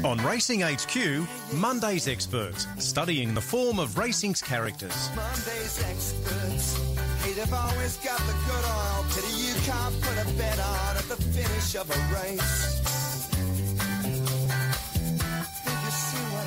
Mm. 0.00 0.06
On 0.06 0.26
Racing 0.26 0.60
HQ, 0.62 1.26
Monday's 1.54 2.08
Experts, 2.08 2.66
studying 2.78 3.34
the 3.34 3.40
form 3.40 3.78
of 3.78 3.98
racing's 3.98 4.40
characters. 4.40 5.10
Monday's 5.14 5.82
experts. 5.88 6.78
Hey, 7.22 7.32
they've 7.32 7.52
always 7.52 7.96
got 7.98 8.18
the 8.20 8.32
good 8.32 8.64
oil. 8.64 9.04
Pity 9.14 9.42
you 9.42 9.54
can't 9.62 10.00
put 10.00 10.26
a 10.26 10.36
bet 10.36 10.58
on 10.58 10.96
at 10.96 11.04
the 11.04 11.16
finish 11.16 11.74
of 11.74 11.90
a 11.90 12.14
race. 12.14 12.99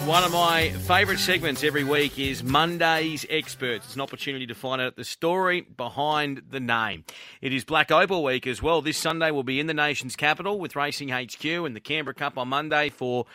One 0.06 0.26
of 0.26 0.34
my 0.34 0.70
favourite 0.70 1.18
segments 1.18 1.64
every 1.64 1.86
week 1.86 2.20
is 2.20 2.44
Monday's 2.44 3.26
Experts. 3.30 3.86
It's 3.86 3.96
an 3.96 4.02
opportunity 4.02 4.46
to 4.48 4.54
find 4.54 4.82
out 4.82 4.98
the 4.98 5.06
story 5.06 5.62
behind 5.62 6.44
the 6.50 6.60
name. 6.60 7.06
It 7.42 7.54
is 7.54 7.64
Black 7.64 7.90
Opal 7.90 8.22
Week 8.22 8.46
as 8.46 8.62
well. 8.62 8.82
This 8.82 8.98
Sunday 8.98 9.32
we'll 9.32 9.44
be 9.44 9.62
in 9.62 9.68
the 9.68 9.74
nation's 9.74 10.18
capital 10.18 10.60
with 10.60 10.76
Racing 10.76 11.08
HQ 11.08 11.46
and 11.46 11.74
the 11.74 11.80
Canberra 11.80 12.14
Cup 12.14 12.38
on 12.38 12.50
Monday 12.50 12.90
for 12.90 13.26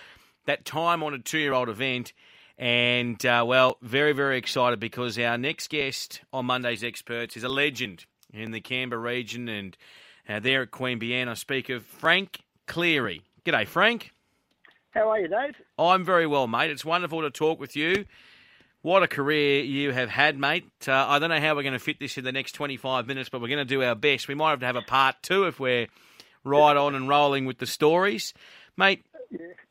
that 0.45 0.67
time 0.67 1.03
honoured 1.03 1.25
two 1.25 1.39
year 1.39 1.55
old 1.55 1.71
event. 1.71 2.13
And, 2.59 3.25
uh, 3.25 3.45
well, 3.47 3.79
very, 3.81 4.13
very 4.13 4.37
excited 4.37 4.79
because 4.79 5.19
our 5.19 5.39
next 5.39 5.71
guest 5.71 6.21
on 6.35 6.45
Monday's 6.47 6.85
Experts 6.85 7.35
is 7.37 7.45
a 7.45 7.49
legend 7.49 8.05
in 8.31 8.51
the 8.51 8.61
Canberra 8.61 9.01
region 9.01 9.49
and 9.49 9.77
uh, 10.29 10.39
there 10.39 10.63
at 10.63 10.71
Queanbeyan. 10.71 11.29
I 11.29 11.35
speak 11.35 11.71
of 11.71 11.85
Frank 11.85 12.41
Cleary. 12.67 13.23
G'day, 13.45 13.67
Frank. 13.67 14.13
How 14.99 15.11
are 15.11 15.21
you, 15.21 15.29
Dave? 15.29 15.55
I'm 15.79 16.05
very 16.05 16.27
well, 16.27 16.49
mate. 16.49 16.73
It's 16.73 16.85
wonderful 16.85 17.23
to 17.23 17.31
talk 17.31 17.61
with 17.61 17.77
you. 17.77 18.05
What 18.83 19.05
a 19.05 19.07
career 19.07 19.63
you 19.63 19.93
have 19.93 20.09
had, 20.09 20.37
mate. 20.37 20.67
Uh, 20.89 20.93
I 20.93 21.21
don't 21.21 21.31
know 21.31 21.39
how 21.39 21.55
we're 21.55 21.63
going 21.63 21.75
to 21.75 21.79
fit 21.79 22.01
this 22.01 22.19
in 22.19 22.25
the 22.25 22.33
next 22.33 22.53
25 22.53 23.07
minutes, 23.07 23.29
but 23.29 23.41
we're 23.41 23.47
going 23.47 23.59
to 23.59 23.65
do 23.65 23.81
our 23.81 23.95
best. 23.95 24.27
We 24.27 24.35
might 24.35 24.51
have 24.51 24.61
to 24.61 24.67
have 24.67 24.75
a 24.75 24.83
part 24.83 25.15
two 25.23 25.45
if 25.45 25.61
we're 25.61 25.87
right 26.43 26.77
on 26.77 26.97
and 26.97 27.09
rolling 27.09 27.45
with 27.45 27.59
the 27.59 27.67
stories. 27.67 28.35
Mate, 28.77 29.05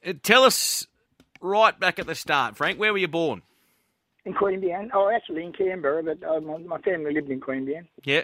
uh, 0.05 0.13
tell 0.23 0.44
us 0.44 0.88
right 1.41 1.77
back 1.77 1.99
at 1.99 2.07
the 2.07 2.16
start, 2.16 2.55
Frank, 2.55 2.79
where 2.79 2.94
were 2.94 2.99
you 2.99 3.10
born? 3.10 3.41
In 4.23 4.34
Queanbeyan. 4.34 4.91
Oh, 4.94 5.10
actually 5.13 5.44
in 5.44 5.51
Canberra, 5.51 6.04
but 6.04 6.23
uh, 6.23 6.40
my, 6.40 6.57
my 6.60 6.77
family 6.79 7.13
lived 7.13 7.29
in 7.29 7.41
Queanbeyan. 7.41 7.85
Yeah. 8.05 8.23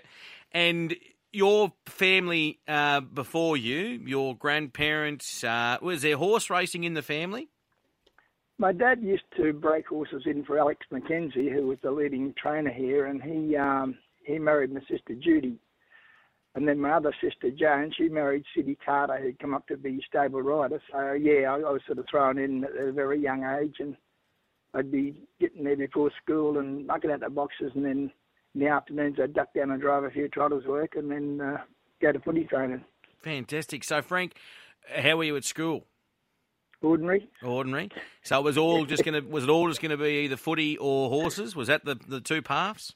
And 0.54 0.96
your 1.34 1.74
family 1.88 2.60
uh, 2.68 3.02
before 3.02 3.58
you, 3.58 4.02
your 4.06 4.36
grandparents, 4.36 5.44
uh, 5.44 5.78
was 5.82 6.04
there 6.04 6.18
horse 6.18 6.50
racing 6.50 6.84
in 6.84 6.94
the 6.94 7.02
family? 7.02 7.50
My 8.60 8.72
dad 8.72 9.02
used 9.02 9.24
to 9.38 9.52
break 9.52 9.88
horses 9.88 10.24
in 10.26 10.46
for 10.46 10.60
Alex 10.60 10.86
McKenzie, 10.92 11.52
who 11.52 11.68
was 11.68 11.80
the 11.82 11.92
leading 11.92 12.34
trainer 12.42 12.72
here, 12.72 13.08
and 13.08 13.22
he 13.22 13.58
um, 13.58 13.98
he 14.26 14.38
married 14.38 14.72
my 14.72 14.80
sister 14.82 15.16
Judy. 15.20 15.58
And 16.56 16.68
then 16.68 16.80
my 16.80 16.92
other 16.92 17.14
sister 17.20 17.50
Joan, 17.50 17.92
she 17.98 18.10
married 18.10 18.44
Sidney 18.56 18.78
Carter, 18.86 19.18
who'd 19.18 19.40
come 19.40 19.56
up 19.56 19.68
to 19.68 19.76
be 19.76 20.04
stable 20.08 20.44
rider. 20.44 20.80
So 20.92 21.14
yeah, 21.14 21.52
I, 21.52 21.56
I 21.56 21.72
was 21.72 21.82
sort 21.88 21.98
of 21.98 22.06
thrown 22.10 22.38
in 22.38 22.64
at 22.64 22.78
a 22.78 22.92
very 22.92 23.20
young 23.20 23.44
age, 23.44 23.78
and 23.80 23.98
I'd 24.76 24.92
be 24.92 25.16
getting 25.40 25.64
there 25.64 25.76
before 25.76 26.12
school 26.22 26.60
and 26.60 26.86
knocking 26.86 27.10
out 27.12 27.22
the 27.22 27.30
boxes, 27.32 27.72
and 27.74 27.84
then 27.84 28.12
in 28.54 28.62
the 28.62 28.68
afternoons 28.68 29.18
I'd 29.22 29.34
duck 29.34 29.54
down 29.54 29.72
and 29.72 29.82
drive 29.82 30.04
a 30.04 30.10
few 30.10 30.28
trotters 30.28 30.66
work, 30.66 30.96
and 30.96 31.12
then 31.12 31.42
uh, 31.42 31.58
go 32.02 32.12
to 32.12 32.20
footy 32.20 32.46
training. 32.46 32.84
Fantastic. 33.22 33.84
So, 33.84 34.02
Frank, 34.02 34.34
how 34.96 35.18
were 35.18 35.24
you 35.24 35.36
at 35.38 35.46
school? 35.46 35.86
Ordinary. 36.82 37.30
Ordinary. 37.42 37.90
So 38.24 38.38
it 38.40 38.44
was 38.44 38.58
all 38.58 38.86
just 38.86 39.06
going 39.06 39.22
to 39.22 39.30
was 39.30 39.46
it 39.46 39.50
all 39.50 39.70
just 39.70 39.82
going 39.82 39.92
to 39.92 39.98
be 39.98 40.26
either 40.26 40.36
footy 40.36 40.78
or 40.78 41.10
horses? 41.10 41.56
Was 41.56 41.70
that 41.70 41.86
the 41.86 41.96
the 41.96 42.20
two 42.20 42.42
paths? 42.42 42.94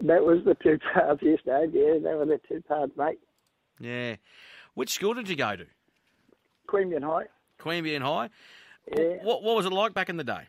That 0.00 0.24
was 0.24 0.44
the 0.44 0.54
two 0.62 0.78
paths, 0.94 1.20
yes, 1.22 1.38
Dave. 1.46 1.74
Yeah, 1.74 1.94
they 2.02 2.14
were 2.14 2.26
the 2.26 2.38
two 2.46 2.62
paths, 2.68 2.92
mate. 2.96 3.18
Yeah. 3.78 4.16
Which 4.74 4.90
school 4.90 5.14
did 5.14 5.28
you 5.28 5.36
go 5.36 5.56
to? 5.56 5.66
Queanbeyan 6.68 7.02
High. 7.02 7.24
Queanbeyan 7.58 8.02
High. 8.02 8.28
Yeah. 8.94 9.16
What 9.22 9.42
what 9.42 9.56
was 9.56 9.64
it 9.64 9.72
like 9.72 9.94
back 9.94 10.10
in 10.10 10.18
the 10.18 10.24
day? 10.24 10.48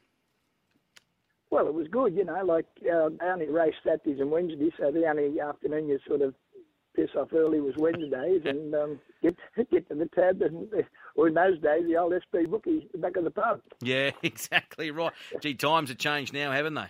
Well, 1.52 1.68
it 1.68 1.74
was 1.74 1.88
good, 1.90 2.16
you 2.16 2.24
know. 2.24 2.44
Like 2.44 2.66
uh, 2.82 3.10
they 3.20 3.26
only 3.26 3.50
race 3.50 3.76
Saturdays 3.84 4.20
and 4.20 4.32
Wednesdays, 4.32 4.72
so 4.80 4.90
the 4.92 5.06
only 5.06 5.40
afternoon 5.40 5.90
you 5.90 6.00
sort 6.08 6.22
of 6.22 6.34
piss 6.96 7.10
off 7.18 7.30
early 7.34 7.60
was 7.60 7.76
Wednesdays 7.78 8.42
and 8.46 8.74
um, 8.82 9.00
get 9.22 9.36
get 9.70 9.88
to 9.90 9.96
the 9.96 10.08
tab 10.16 10.42
and 10.42 10.68
or 11.16 11.28
in 11.28 11.34
those 11.34 11.60
days 11.60 11.84
the 11.88 11.98
old 11.98 12.14
SP 12.16 12.48
bookie 12.50 12.88
the 12.94 12.98
back 12.98 13.18
of 13.18 13.26
the 13.26 13.32
pub. 13.32 13.62
Yeah, 13.82 14.12
exactly 14.24 14.92
right. 14.92 15.14
Gee, 15.42 15.54
times 15.54 15.90
have 15.90 15.98
changed 15.98 16.34
now, 16.34 16.52
haven't 16.52 16.74
they? 16.74 16.90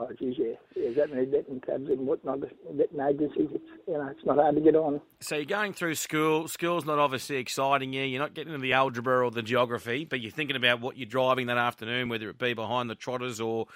Oh, 0.00 0.08
geez, 0.16 0.34
yeah, 0.38 0.54
there's 0.76 0.94
that 0.94 1.10
many 1.10 1.26
betting 1.26 1.60
tabs 1.60 1.88
and 1.90 2.06
whatnot, 2.06 2.40
betting 2.40 3.00
agencies. 3.00 3.48
It's 3.52 3.64
you 3.88 3.94
know, 3.94 4.06
it's 4.06 4.24
not 4.24 4.36
hard 4.36 4.54
to 4.54 4.60
get 4.60 4.76
on. 4.76 5.00
So 5.20 5.34
you're 5.34 5.44
going 5.44 5.72
through 5.72 5.96
school. 5.96 6.46
School's 6.46 6.84
not 6.84 7.00
obviously 7.00 7.36
exciting 7.36 7.92
you. 7.92 8.04
You're 8.04 8.20
not 8.20 8.32
getting 8.32 8.52
into 8.52 8.62
the 8.62 8.74
algebra 8.74 9.24
or 9.24 9.32
the 9.32 9.42
geography, 9.42 10.04
but 10.04 10.20
you're 10.20 10.30
thinking 10.30 10.54
about 10.54 10.80
what 10.80 10.96
you're 10.96 11.08
driving 11.08 11.48
that 11.48 11.58
afternoon, 11.58 12.08
whether 12.08 12.30
it 12.30 12.38
be 12.38 12.54
behind 12.54 12.88
the 12.88 12.94
trotters 12.94 13.40
or 13.40 13.66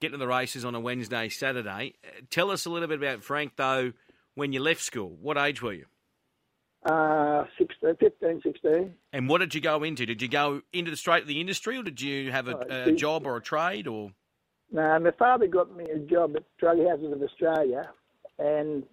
getting 0.00 0.12
to 0.14 0.18
the 0.18 0.26
races 0.26 0.64
on 0.64 0.74
a 0.74 0.80
Wednesday, 0.80 1.28
Saturday. 1.28 1.94
Uh, 2.04 2.22
Tell 2.30 2.50
us 2.50 2.66
a 2.66 2.70
little 2.70 2.88
bit 2.88 2.98
about 2.98 3.22
Frank, 3.22 3.52
though, 3.54 3.92
when 4.34 4.52
you 4.52 4.58
left 4.60 4.80
school. 4.80 5.16
What 5.20 5.38
age 5.38 5.62
were 5.62 5.74
you? 5.74 5.84
Uh, 6.84 7.44
16, 7.58 7.96
15, 8.00 8.40
16. 8.42 8.94
And 9.12 9.28
what 9.28 9.38
did 9.38 9.54
you 9.54 9.60
go 9.60 9.84
into? 9.84 10.04
Did 10.06 10.20
you 10.20 10.28
go 10.28 10.62
into 10.72 10.90
the 10.90 10.96
straight 10.96 11.22
of 11.22 11.28
the 11.28 11.40
industry, 11.40 11.76
or 11.76 11.82
did 11.82 12.00
you 12.00 12.32
have 12.32 12.48
a, 12.48 12.56
Uh, 12.56 12.88
a 12.88 12.92
job 12.92 13.26
or 13.26 13.36
a 13.36 13.42
trade, 13.42 13.86
or 13.86 14.10
No, 14.72 14.98
my 15.00 15.10
father 15.18 15.46
got 15.48 15.76
me 15.76 15.84
a 15.86 15.98
job 15.98 16.36
at 16.36 16.44
Drug 16.58 16.78
Houses 16.86 17.12
of 17.12 17.22
Australia, 17.22 17.90
and 18.38 18.84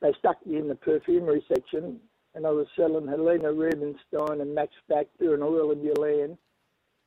they 0.00 0.12
stuck 0.18 0.44
me 0.46 0.58
in 0.58 0.68
the 0.68 0.74
perfumery 0.74 1.44
section, 1.46 2.00
and 2.34 2.46
I 2.46 2.50
was 2.50 2.66
selling 2.76 3.06
Helena 3.06 3.52
Rubinstein 3.52 4.40
and 4.40 4.54
Max 4.54 4.72
Factor 4.88 5.34
and 5.34 5.42
Oil 5.42 5.72
of 5.72 5.78
Ulan, 5.78 6.38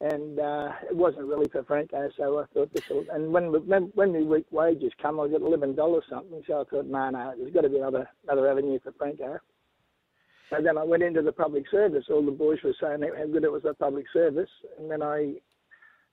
and 0.01 0.40
uh, 0.40 0.72
it 0.90 0.95
wasn't 0.95 1.28
really 1.28 1.47
for 1.50 1.63
Franco, 1.63 2.09
so 2.17 2.40
I 2.40 2.45
thought 2.53 2.73
this 2.73 2.88
will. 2.90 3.06
And 3.12 3.34
when 3.34 3.45
when 3.67 3.91
when 3.95 4.13
the 4.13 4.23
week 4.23 4.46
wages 4.51 4.94
come, 5.01 5.19
I 5.19 5.28
got 5.28 5.41
eleven 5.41 5.75
dollars 5.75 6.03
something, 6.09 6.44
so 6.47 6.61
I 6.61 6.63
thought, 6.69 6.85
no, 6.85 7.09
no, 7.09 7.34
there's 7.38 7.53
got 7.53 7.61
to 7.61 7.69
be 7.69 7.78
another 7.78 8.07
another 8.23 8.50
avenue 8.50 8.79
for 8.84 8.91
Franco. 8.94 9.40
And 10.51 10.66
then 10.66 10.78
I 10.78 10.84
went 10.84 11.03
into 11.03 11.22
the 11.22 11.31
public 11.31 11.66
service. 11.69 12.06
All 12.09 12.25
the 12.25 12.31
boys 12.31 12.57
were 12.63 12.73
saying 12.81 13.01
how 13.01 13.25
good 13.28 13.44
it 13.44 13.51
was 13.51 13.66
at 13.66 13.78
public 13.78 14.06
service, 14.13 14.50
and 14.79 14.90
then 14.90 15.03
I 15.03 15.35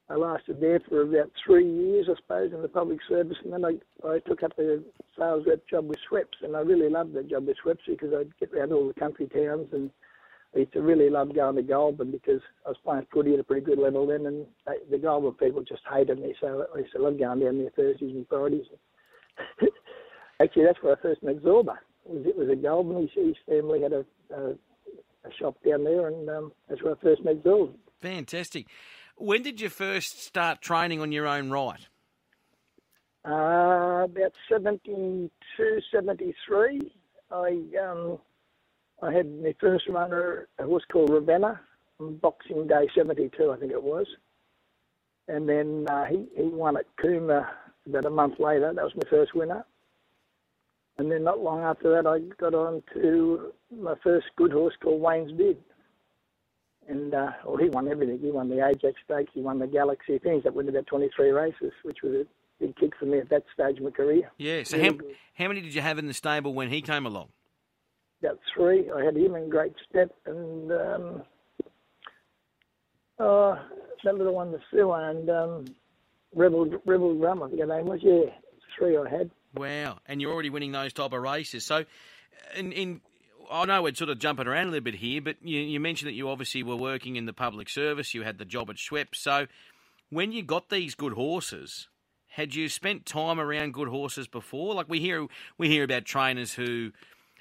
I 0.09 0.15
lasted 0.15 0.61
there 0.61 0.81
for 0.89 1.03
about 1.03 1.33
three 1.45 1.69
years, 1.69 2.07
I 2.09 2.15
suppose, 2.17 2.53
in 2.53 2.63
the 2.63 2.69
public 2.69 3.01
service, 3.09 3.39
and 3.43 3.53
then 3.53 3.65
I, 3.65 4.07
I 4.09 4.21
took 4.21 4.43
up 4.45 4.57
a 4.59 4.79
sales 5.19 5.45
rep 5.47 5.67
job 5.69 5.89
with 5.89 5.99
Schweppes, 6.09 6.43
and 6.43 6.57
I 6.57 6.61
really 6.61 6.89
loved 6.89 7.13
the 7.13 7.25
job 7.25 7.47
with 7.47 7.57
Schweppes 7.65 7.87
because 7.89 8.13
I'd 8.15 8.39
get 8.39 8.53
around 8.53 8.73
all 8.73 8.87
the 8.87 8.95
country 8.95 9.27
towns, 9.27 9.69
and 9.73 9.91
I 10.55 10.61
used 10.61 10.73
to 10.75 10.83
really 10.83 11.11
love 11.11 11.35
going 11.35 11.57
to 11.57 11.63
Goulburn 11.63 12.13
because 12.13 12.41
I 12.65 12.69
was 12.69 12.79
playing 12.85 13.07
footy 13.13 13.35
at 13.35 13.41
a 13.41 13.45
pretty 13.45 13.67
good 13.67 13.79
level 13.79 14.07
then, 14.07 14.27
and 14.27 14.47
they, 14.65 14.75
the 14.91 14.99
Goulburn 14.99 15.35
people 15.35 15.65
just 15.65 15.83
hated 15.93 16.21
me, 16.21 16.35
so 16.41 16.67
I 16.73 16.79
used 16.79 16.93
to 16.93 17.03
love 17.03 17.19
going 17.19 17.41
down 17.41 17.59
there 17.59 17.71
Thursdays 17.71 18.15
and 18.15 18.29
Fridays. 18.29 18.67
Actually, 20.41 20.65
that's 20.67 20.83
where 20.83 20.97
I 20.97 21.03
first 21.03 21.23
met 21.25 21.43
Zorba. 21.43 21.79
It 22.09 22.13
was, 22.13 22.27
it 22.27 22.39
was 22.39 22.49
a 22.49 22.55
Goulburn. 22.55 23.09
His 23.13 23.37
family 23.49 23.83
had 23.83 23.93
a, 23.93 24.05
a, 24.33 24.51
a 24.51 25.33
shop 25.37 25.57
down 25.69 25.83
there, 25.83 26.07
and 26.07 26.31
um, 26.31 26.53
that's 26.69 26.81
where 26.83 26.95
I 26.95 27.01
first 27.03 27.25
met 27.25 27.43
Zorba. 27.43 27.73
fantastic? 28.01 28.67
When 29.17 29.43
did 29.43 29.61
you 29.61 29.69
first 29.69 30.23
start 30.23 30.61
training 30.61 31.01
on 31.01 31.11
your 31.11 31.27
own 31.27 31.51
right? 31.51 31.89
Uh, 33.25 34.05
about 34.05 34.33
72, 34.49 35.31
73, 35.91 36.93
I 37.33 37.63
um, 37.83 38.19
I 39.03 39.13
had 39.13 39.27
my 39.43 39.55
first 39.61 39.89
runner, 39.89 40.49
a 40.59 40.65
horse 40.65 40.85
called 40.91 41.11
Ravenna, 41.11 41.61
on 41.99 42.17
Boxing 42.17 42.67
Day 42.67 42.89
72, 42.95 43.51
I 43.51 43.57
think 43.57 43.73
it 43.73 43.83
was. 43.83 44.07
And 45.29 45.49
then 45.49 45.87
uh, 45.91 46.05
he, 46.05 46.27
he 46.37 46.45
won 46.45 46.77
at 46.77 46.85
Cooma 46.97 47.49
about 47.87 48.05
a 48.05 48.11
month 48.11 48.39
later. 48.39 48.73
That 48.73 48.85
was 48.85 48.95
my 48.95 49.09
first 49.11 49.35
winner. 49.35 49.65
And 50.99 51.11
then 51.11 51.25
not 51.25 51.41
long 51.41 51.61
after 51.61 51.91
that, 51.91 52.07
I 52.07 52.21
got 52.41 52.55
on 52.55 52.83
to 52.95 53.53
my 53.71 53.95
first 54.03 54.27
good 54.37 54.53
horse 54.53 54.75
called 54.81 55.01
Wayne's 55.01 55.33
Bid. 55.33 55.59
And 56.89 57.15
uh, 57.15 57.33
well, 57.45 57.57
he 57.57 57.69
won 57.69 57.89
everything. 57.89 58.19
He 58.19 58.31
won 58.31 58.49
the 58.49 58.65
Ajax 58.67 58.95
Stakes, 59.05 59.31
he 59.35 59.41
won 59.41 59.59
the 59.59 59.67
Galaxy. 59.67 60.19
Things 60.19 60.45
that 60.45 60.55
went 60.55 60.69
about 60.69 60.87
23 60.87 61.31
races, 61.31 61.73
which 61.83 61.99
was 62.03 62.15
a 62.15 62.27
big 62.61 62.77
kick 62.77 62.93
for 62.99 63.07
me 63.07 63.19
at 63.19 63.29
that 63.31 63.45
stage 63.53 63.79
of 63.79 63.85
my 63.85 63.91
career. 63.91 64.31
Yeah. 64.39 64.63
So 64.63 64.77
Really 64.77 64.89
how, 64.89 64.95
good. 64.97 65.15
how 65.35 65.49
many 65.49 65.61
did 65.61 65.75
you 65.75 65.81
have 65.81 65.99
in 65.99 66.07
the 66.07 66.15
stable 66.15 66.55
when 66.55 66.69
he 66.71 66.81
came 66.83 67.07
along? 67.07 67.29
About 68.23 68.39
three. 68.55 68.91
I 68.91 69.05
had 69.05 69.17
him 69.17 69.35
in 69.35 69.49
Great 69.49 69.75
Step 69.91 70.11
and 70.27 70.73
um, 70.73 71.23
oh, 73.19 73.59
that 74.05 74.15
little 74.15 74.35
one, 74.35 74.53
the 74.53 74.61
Sue 74.71 74.93
and 74.93 75.29
um, 75.29 75.65
Rebel 76.35 76.71
Rebel 76.87 77.15
Drum, 77.19 77.43
I 77.43 77.49
think 77.49 77.61
her 77.61 77.67
name 77.67 77.87
was. 77.87 78.01
Yeah, 78.03 78.31
three 78.79 78.97
I 78.97 79.09
had. 79.09 79.31
Wow, 79.55 79.99
and 80.07 80.21
you're 80.21 80.33
already 80.33 80.51
winning 80.51 80.73
those 80.73 80.93
type 80.93 81.13
of 81.13 81.21
races. 81.23 81.65
So, 81.65 81.85
in, 82.57 82.73
in 82.73 83.01
I 83.51 83.65
know 83.65 83.83
we're 83.83 83.95
sort 83.95 84.11
of 84.11 84.19
jumping 84.19 84.47
around 84.47 84.69
a 84.69 84.71
little 84.71 84.85
bit 84.85 84.97
here, 84.97 85.21
but 85.21 85.37
you, 85.43 85.61
you 85.61 85.81
mentioned 85.81 86.09
that 86.09 86.15
you 86.15 86.29
obviously 86.29 86.63
were 86.63 86.77
working 86.77 87.17
in 87.17 87.27
the 87.27 87.33
public 87.33 87.69
service. 87.69 88.15
You 88.15 88.23
had 88.23 88.39
the 88.39 88.45
job 88.45 88.71
at 88.71 88.77
Schweppes. 88.77 89.17
So, 89.17 89.47
when 90.11 90.33
you 90.33 90.43
got 90.43 90.69
these 90.69 90.95
good 90.95 91.15
horses, 91.15 91.89
had 92.29 92.55
you 92.55 92.69
spent 92.69 93.07
time 93.07 93.41
around 93.41 93.75
good 93.75 93.89
horses 93.89 94.29
before? 94.29 94.75
Like 94.75 94.89
we 94.89 95.01
hear, 95.01 95.27
we 95.59 95.69
hear 95.69 95.85
about 95.85 96.05
trainers 96.05 96.55
who 96.55 96.93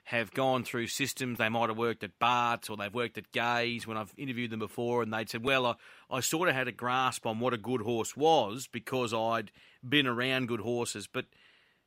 have 0.05 0.31
gone 0.31 0.63
through 0.63 0.87
systems. 0.87 1.37
They 1.37 1.49
might 1.49 1.69
have 1.69 1.77
worked 1.77 2.03
at 2.03 2.17
Bart's 2.19 2.69
or 2.69 2.77
they've 2.77 2.93
worked 2.93 3.17
at 3.17 3.31
Gai's 3.31 3.87
when 3.87 3.97
I've 3.97 4.13
interviewed 4.17 4.51
them 4.51 4.59
before, 4.59 5.01
and 5.01 5.11
they'd 5.11 5.29
said, 5.29 5.43
Well, 5.43 5.65
I, 5.65 5.75
I 6.09 6.19
sort 6.21 6.47
of 6.47 6.55
had 6.55 6.67
a 6.67 6.71
grasp 6.71 7.25
on 7.25 7.39
what 7.39 7.53
a 7.53 7.57
good 7.57 7.81
horse 7.81 8.15
was 8.15 8.67
because 8.71 9.13
I'd 9.13 9.51
been 9.87 10.07
around 10.07 10.47
good 10.47 10.61
horses. 10.61 11.07
But 11.07 11.25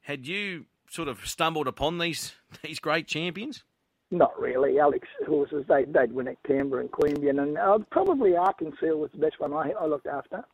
had 0.02 0.26
you 0.26 0.66
sort 0.90 1.08
of 1.08 1.26
stumbled 1.26 1.68
upon 1.68 1.98
these 1.98 2.34
these 2.62 2.78
great 2.78 3.06
champions? 3.06 3.64
Not 4.10 4.38
really. 4.40 4.78
Alex 4.78 5.06
horses, 5.26 5.64
they, 5.68 5.84
they'd 5.84 6.12
win 6.12 6.28
at 6.28 6.42
Canberra 6.44 6.80
and 6.80 6.90
Queanbeyan, 6.90 7.42
and 7.42 7.58
uh, 7.58 7.78
probably 7.90 8.36
Arkansas 8.36 8.86
was 8.86 9.10
the 9.12 9.18
best 9.18 9.38
one 9.38 9.52
I, 9.52 9.72
I 9.78 9.84
looked 9.84 10.06
after. 10.06 10.44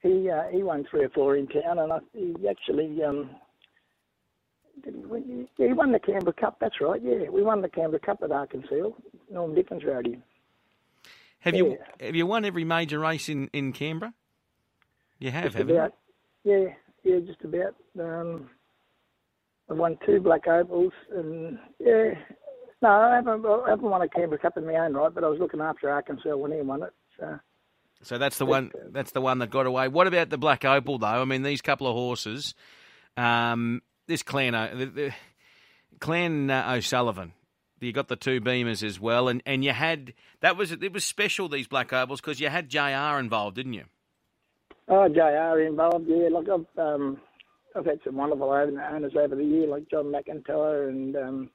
He 0.00 0.30
uh, 0.30 0.44
he 0.52 0.62
won 0.62 0.86
three 0.88 1.04
or 1.04 1.08
four 1.08 1.36
in 1.36 1.48
town, 1.48 1.78
and 1.78 1.92
I, 1.92 1.98
he 2.12 2.36
actually 2.48 3.02
um, 3.02 3.30
did 4.84 4.94
he, 4.94 5.00
win? 5.00 5.48
Yeah, 5.58 5.68
he 5.68 5.72
won 5.72 5.90
the 5.90 5.98
Canberra 5.98 6.34
Cup. 6.34 6.58
That's 6.60 6.80
right. 6.80 7.00
Yeah, 7.02 7.28
we 7.30 7.42
won 7.42 7.62
the 7.62 7.68
Canberra 7.68 8.00
Cup 8.00 8.22
at 8.22 8.30
Arkansas. 8.30 8.90
Norm 9.30 9.54
Dickens 9.54 9.82
rode 9.84 10.06
him. 10.06 10.22
Have 11.40 11.56
you 11.56 11.70
Yeah. 12.00 12.06
have 12.06 12.14
you 12.14 12.26
won 12.26 12.44
every 12.44 12.64
major 12.64 13.00
race 13.00 13.28
in, 13.28 13.48
in 13.52 13.72
Canberra? 13.72 14.14
You 15.18 15.30
have, 15.30 15.44
Just 15.44 15.56
haven't 15.56 15.74
about. 15.74 15.94
Yeah, 16.44 16.66
yeah, 17.02 17.18
just 17.20 17.42
about. 17.42 17.74
Um, 17.98 18.50
I 19.68 19.72
won 19.72 19.98
two 20.06 20.20
black 20.20 20.46
opals, 20.46 20.92
and 21.10 21.58
yeah. 21.80 22.14
No, 22.84 22.90
I 22.90 23.14
haven't, 23.14 23.46
I 23.46 23.70
haven't 23.70 23.88
won 23.88 24.02
a 24.02 24.08
Canberra 24.10 24.38
Cup 24.38 24.58
in 24.58 24.66
my 24.66 24.74
own 24.74 24.92
right, 24.92 25.14
but 25.14 25.24
I 25.24 25.28
was 25.28 25.38
looking 25.38 25.62
after 25.62 25.88
Arkansas 25.88 26.36
when 26.36 26.52
he 26.52 26.60
won 26.60 26.82
it. 26.82 26.92
So. 27.18 27.40
So 28.02 28.18
that's 28.18 28.36
the 28.36 28.44
one. 28.44 28.72
That's 28.90 29.12
the 29.12 29.22
one 29.22 29.38
that 29.38 29.48
got 29.48 29.64
away. 29.64 29.88
What 29.88 30.06
about 30.06 30.28
the 30.28 30.36
Black 30.36 30.66
Opal 30.66 30.98
though? 30.98 31.06
I 31.06 31.24
mean, 31.24 31.42
these 31.42 31.62
couple 31.62 31.86
of 31.86 31.94
horses. 31.94 32.54
Um, 33.16 33.80
this 34.06 34.22
Clan, 34.22 34.54
O- 34.54 34.76
the, 34.76 34.84
the, 34.84 35.12
Clan 35.98 36.50
uh, 36.50 36.74
O'Sullivan. 36.76 37.32
You 37.80 37.92
got 37.92 38.08
the 38.08 38.16
two 38.16 38.42
Beamers 38.42 38.82
as 38.82 39.00
well, 39.00 39.28
and, 39.28 39.42
and 39.46 39.64
you 39.64 39.72
had 39.72 40.12
that 40.40 40.58
was 40.58 40.70
it 40.70 40.92
was 40.92 41.06
special 41.06 41.48
these 41.48 41.66
Black 41.66 41.90
Opals 41.90 42.20
because 42.20 42.38
you 42.38 42.50
had 42.50 42.68
Jr. 42.68 43.18
involved, 43.18 43.56
didn't 43.56 43.72
you? 43.72 43.84
Oh, 44.88 45.08
JR 45.08 45.60
involved, 45.60 46.04
yeah. 46.06 46.28
Like 46.28 46.48
I've 46.50 46.78
um, 46.78 47.18
I've 47.74 47.86
had 47.86 48.00
some 48.04 48.16
wonderful 48.16 48.50
owners 48.50 49.12
over 49.18 49.34
the 49.34 49.44
year, 49.44 49.68
like 49.68 49.88
John 49.90 50.12
McIntyre 50.12 50.90
and 50.90 51.16
um, 51.16 51.50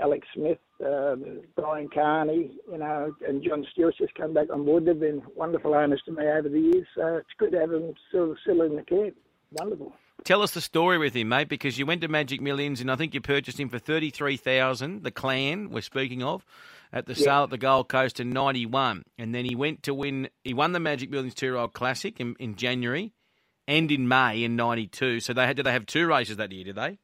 Alex 0.00 0.26
Smith, 0.34 0.58
um, 0.84 1.40
Brian 1.56 1.88
Carney, 1.92 2.52
you 2.70 2.78
know, 2.78 3.14
and 3.26 3.42
John 3.42 3.66
Stewart's 3.72 3.98
just 3.98 4.14
come 4.14 4.34
back 4.34 4.48
on 4.52 4.64
board. 4.64 4.84
They've 4.84 4.98
been 4.98 5.22
wonderful 5.34 5.74
owners 5.74 6.02
to 6.06 6.12
me 6.12 6.24
over 6.26 6.48
the 6.48 6.60
years, 6.60 6.86
so 6.96 7.16
it's 7.16 7.28
good 7.38 7.52
to 7.52 7.60
have 7.60 7.70
them 7.70 7.94
of 8.14 8.36
still 8.42 8.62
in 8.62 8.76
the 8.76 8.82
camp. 8.82 9.16
Wonderful. 9.52 9.92
Tell 10.24 10.42
us 10.42 10.52
the 10.52 10.60
story 10.60 10.98
with 10.98 11.14
him, 11.14 11.28
mate, 11.28 11.48
because 11.48 11.78
you 11.78 11.86
went 11.86 12.00
to 12.00 12.08
Magic 12.08 12.40
Millions 12.40 12.80
and 12.80 12.90
I 12.90 12.96
think 12.96 13.14
you 13.14 13.20
purchased 13.20 13.60
him 13.60 13.68
for 13.68 13.78
thirty 13.78 14.10
three 14.10 14.36
thousand. 14.36 15.04
The 15.04 15.10
Clan 15.10 15.70
we're 15.70 15.82
speaking 15.82 16.22
of 16.22 16.44
at 16.92 17.06
the 17.06 17.14
sale 17.14 17.44
at 17.44 17.50
the 17.50 17.58
Gold 17.58 17.88
Coast 17.88 18.18
in 18.18 18.30
ninety 18.30 18.66
one, 18.66 19.04
and 19.18 19.34
then 19.34 19.44
he 19.44 19.54
went 19.54 19.84
to 19.84 19.94
win. 19.94 20.28
He 20.42 20.52
won 20.52 20.72
the 20.72 20.80
Magic 20.80 21.10
Millions 21.10 21.34
Two 21.34 21.46
Year 21.46 21.56
Old 21.56 21.74
Classic 21.74 22.18
in, 22.18 22.34
in 22.40 22.56
January 22.56 23.12
and 23.68 23.90
in 23.92 24.08
May 24.08 24.42
in 24.42 24.56
ninety 24.56 24.88
two. 24.88 25.20
So 25.20 25.32
they 25.32 25.46
had 25.46 25.56
did 25.56 25.66
they 25.66 25.72
have 25.72 25.86
two 25.86 26.06
races 26.06 26.38
that 26.38 26.50
year? 26.50 26.64
Did 26.64 26.76
they? 26.76 26.98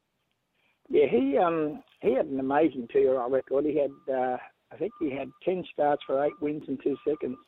Yeah, 0.93 1.07
he 1.07 1.39
um 1.39 1.83
he 2.01 2.13
had 2.15 2.27
an 2.27 2.39
amazing 2.39 2.87
two-year-old 2.93 3.33
record. 3.33 3.65
He 3.65 3.79
had 3.79 4.15
uh, 4.15 4.37
I 4.71 4.77
think 4.77 4.93
he 5.01 5.11
had 5.11 5.31
ten 5.43 5.65
starts 5.73 6.03
for 6.07 6.23
eight 6.23 6.39
wins 6.43 6.65
in 6.69 6.77
two 6.85 6.97
seconds. 7.09 7.39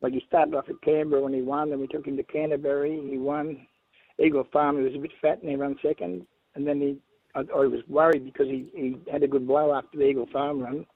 Like 0.00 0.12
he 0.12 0.22
started 0.28 0.54
off 0.54 0.68
at 0.68 0.80
Canberra 0.82 1.22
when 1.22 1.34
he 1.34 1.42
won, 1.42 1.70
then 1.70 1.80
we 1.80 1.88
took 1.88 2.06
him 2.06 2.16
to 2.16 2.22
Canterbury. 2.22 3.00
He 3.10 3.18
won. 3.18 3.66
Eagle 4.22 4.46
Farm. 4.52 4.76
He 4.76 4.84
was 4.84 4.94
a 4.94 4.98
bit 4.98 5.10
fat 5.20 5.40
and 5.40 5.50
he 5.50 5.56
ran 5.56 5.76
second, 5.82 6.26
and 6.54 6.66
then 6.66 6.80
he 6.80 6.96
I, 7.34 7.40
I 7.40 7.66
was 7.66 7.80
worried 7.88 8.24
because 8.24 8.46
he 8.46 8.70
he 8.74 8.96
had 9.10 9.22
a 9.22 9.28
good 9.28 9.46
blow 9.46 9.74
after 9.74 9.98
the 9.98 10.04
Eagle 10.04 10.28
Farm 10.32 10.60
run, 10.60 10.86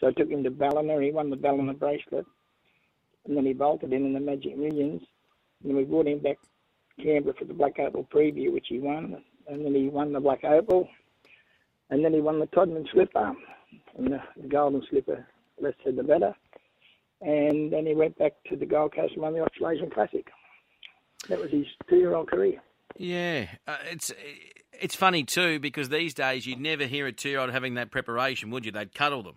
so 0.00 0.06
I 0.06 0.12
took 0.12 0.30
him 0.30 0.42
to 0.44 0.50
Ballina. 0.50 1.00
He 1.02 1.10
won 1.10 1.30
the 1.30 1.36
Ballina 1.36 1.74
bracelet, 1.74 2.26
and 3.26 3.36
then 3.36 3.44
he 3.44 3.52
bolted 3.52 3.92
in 3.92 4.06
in 4.06 4.14
the 4.14 4.20
Magic 4.20 4.56
Millions. 4.56 5.02
And 5.60 5.70
then 5.70 5.76
we 5.76 5.84
brought 5.84 6.06
him 6.06 6.20
back 6.20 6.38
to 6.96 7.02
Canberra 7.02 7.34
for 7.38 7.44
the 7.44 7.54
Black 7.54 7.78
Opal 7.78 8.04
preview, 8.04 8.52
which 8.52 8.66
he 8.68 8.78
won, 8.78 9.22
and 9.48 9.64
then 9.64 9.74
he 9.74 9.88
won 9.88 10.12
the 10.12 10.20
Black 10.20 10.44
Opal, 10.44 10.88
and 11.90 12.04
then 12.04 12.12
he 12.12 12.20
won 12.20 12.40
the 12.40 12.46
Todman 12.46 12.86
Slipper, 12.92 13.32
and 13.96 14.12
the, 14.12 14.18
the 14.40 14.48
Golden 14.48 14.82
Slipper, 14.90 15.26
less 15.60 15.74
said 15.84 15.96
the 15.96 16.02
better. 16.02 16.34
And 17.20 17.72
then 17.72 17.86
he 17.86 17.94
went 17.94 18.18
back 18.18 18.32
to 18.50 18.56
the 18.56 18.66
Gold 18.66 18.94
Coast 18.94 19.14
and 19.14 19.22
won 19.22 19.32
the 19.34 19.40
Australasian 19.40 19.90
Classic. 19.90 20.26
That 21.28 21.40
was 21.40 21.50
his 21.50 21.66
two-year-old 21.88 22.30
career. 22.30 22.60
Yeah, 22.96 23.46
uh, 23.66 23.78
it's 23.90 24.12
it's 24.72 24.94
funny 24.94 25.24
too 25.24 25.58
because 25.58 25.88
these 25.88 26.14
days 26.14 26.46
you'd 26.46 26.60
never 26.60 26.84
hear 26.84 27.06
a 27.06 27.12
two 27.12 27.30
year 27.30 27.40
old 27.40 27.50
having 27.50 27.74
that 27.74 27.90
preparation, 27.90 28.50
would 28.50 28.64
you? 28.64 28.72
They'd 28.72 28.94
cuddle 28.94 29.22
them. 29.22 29.36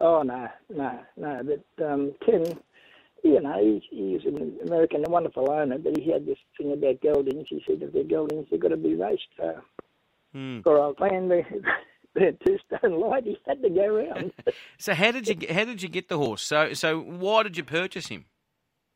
Oh 0.00 0.22
no, 0.22 0.48
no, 0.68 0.98
no. 1.16 1.42
But 1.76 1.84
um, 1.84 2.12
Ken, 2.24 2.58
you 3.24 3.40
know, 3.40 3.58
he, 3.58 3.82
he's 3.90 4.24
an 4.26 4.58
American, 4.66 5.04
a 5.06 5.10
wonderful 5.10 5.50
owner, 5.50 5.78
but 5.78 5.96
he 5.98 6.10
had 6.10 6.26
this 6.26 6.38
thing 6.56 6.72
about 6.72 7.00
geldings. 7.00 7.46
He 7.48 7.62
said 7.66 7.82
if 7.82 7.92
they're 7.92 8.04
geldings, 8.04 8.46
they've 8.50 8.60
got 8.60 8.68
to 8.68 8.76
be 8.76 8.94
raced. 8.94 9.28
So 9.36 9.60
Hmm. 10.34 10.60
for 10.60 10.78
old 10.78 10.98
they 11.00 11.42
they're 12.14 12.32
two 12.46 12.58
stone 12.66 13.00
light. 13.00 13.24
He 13.24 13.38
had 13.46 13.62
to 13.62 13.70
go 13.70 13.84
around. 13.96 14.32
So 14.78 14.94
how 14.94 15.10
did 15.10 15.26
you 15.26 15.36
how 15.52 15.64
did 15.64 15.82
you 15.82 15.88
get 15.88 16.08
the 16.08 16.18
horse? 16.18 16.42
So 16.42 16.74
so 16.74 17.00
why 17.00 17.42
did 17.42 17.56
you 17.56 17.64
purchase 17.64 18.08
him? 18.08 18.26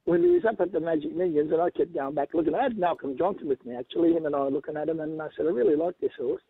when 0.04 0.22
he 0.22 0.28
was 0.30 0.44
up 0.44 0.60
at 0.60 0.72
the 0.72 0.80
Magic 0.80 1.14
Millions, 1.14 1.52
and 1.52 1.60
I 1.62 1.70
kept 1.70 1.94
going 1.94 2.14
back 2.14 2.30
looking. 2.34 2.54
I 2.54 2.64
had 2.64 2.76
Malcolm 2.76 3.16
Johnson 3.16 3.48
with 3.48 3.64
me 3.64 3.76
actually. 3.76 4.12
Him 4.12 4.26
and 4.26 4.34
I 4.34 4.40
were 4.40 4.50
looking 4.50 4.76
at 4.76 4.88
him, 4.88 5.00
and 5.00 5.20
I 5.22 5.28
said, 5.36 5.46
I 5.46 5.50
really 5.50 5.76
like 5.76 5.98
this 6.00 6.12
horse. 6.18 6.42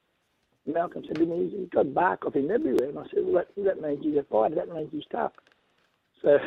And 0.65 0.75
Malcolm 0.75 1.03
said 1.07 1.17
to 1.17 1.27
me, 1.27 1.51
he's 1.55 1.69
got 1.69 1.93
bark 1.93 2.25
off 2.25 2.35
him 2.35 2.51
everywhere. 2.51 2.89
And 2.89 2.99
I 2.99 3.03
said, 3.13 3.25
well, 3.25 3.45
that, 3.45 3.65
that 3.65 3.83
means 3.83 4.03
he's 4.03 4.17
a 4.17 4.23
fighter. 4.25 4.55
That 4.55 4.73
means 4.75 4.89
he's 4.91 5.05
tough. 5.11 5.33
So 6.23 6.39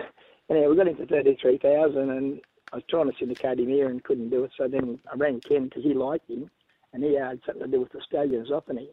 anyway, 0.49 0.67
we 0.67 0.75
got 0.75 1.09
thirty-three 1.09 1.57
thousand, 1.59 2.09
and 2.09 2.41
I 2.71 2.77
was 2.77 2.85
trying 2.89 3.11
to 3.11 3.17
syndicate 3.17 3.59
him 3.59 3.67
here 3.67 3.89
and 3.89 4.03
couldn't 4.03 4.29
do 4.29 4.43
it. 4.43 4.51
So 4.57 4.67
then 4.67 4.99
I 5.11 5.15
rang 5.15 5.39
Ken 5.39 5.65
because 5.65 5.83
he 5.83 5.93
liked 5.93 6.29
him, 6.29 6.49
and 6.93 7.03
he 7.03 7.15
had 7.15 7.39
something 7.45 7.63
to 7.63 7.71
do 7.71 7.81
with 7.81 7.91
the 7.91 8.01
stallion 8.07 8.45
Zoffany. 8.49 8.89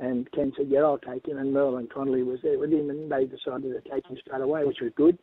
And 0.00 0.30
Ken 0.30 0.52
said, 0.56 0.68
yeah, 0.68 0.80
I'll 0.80 0.98
take 0.98 1.26
him. 1.26 1.38
And 1.38 1.52
Merlin 1.52 1.88
Connolly 1.92 2.22
was 2.22 2.38
there 2.42 2.58
with 2.58 2.72
him, 2.72 2.88
and 2.88 3.10
they 3.10 3.24
decided 3.24 3.62
to 3.62 3.80
take 3.90 4.06
him 4.06 4.16
straight 4.24 4.40
away, 4.40 4.64
which 4.64 4.80
was 4.80 4.92
good. 4.94 5.18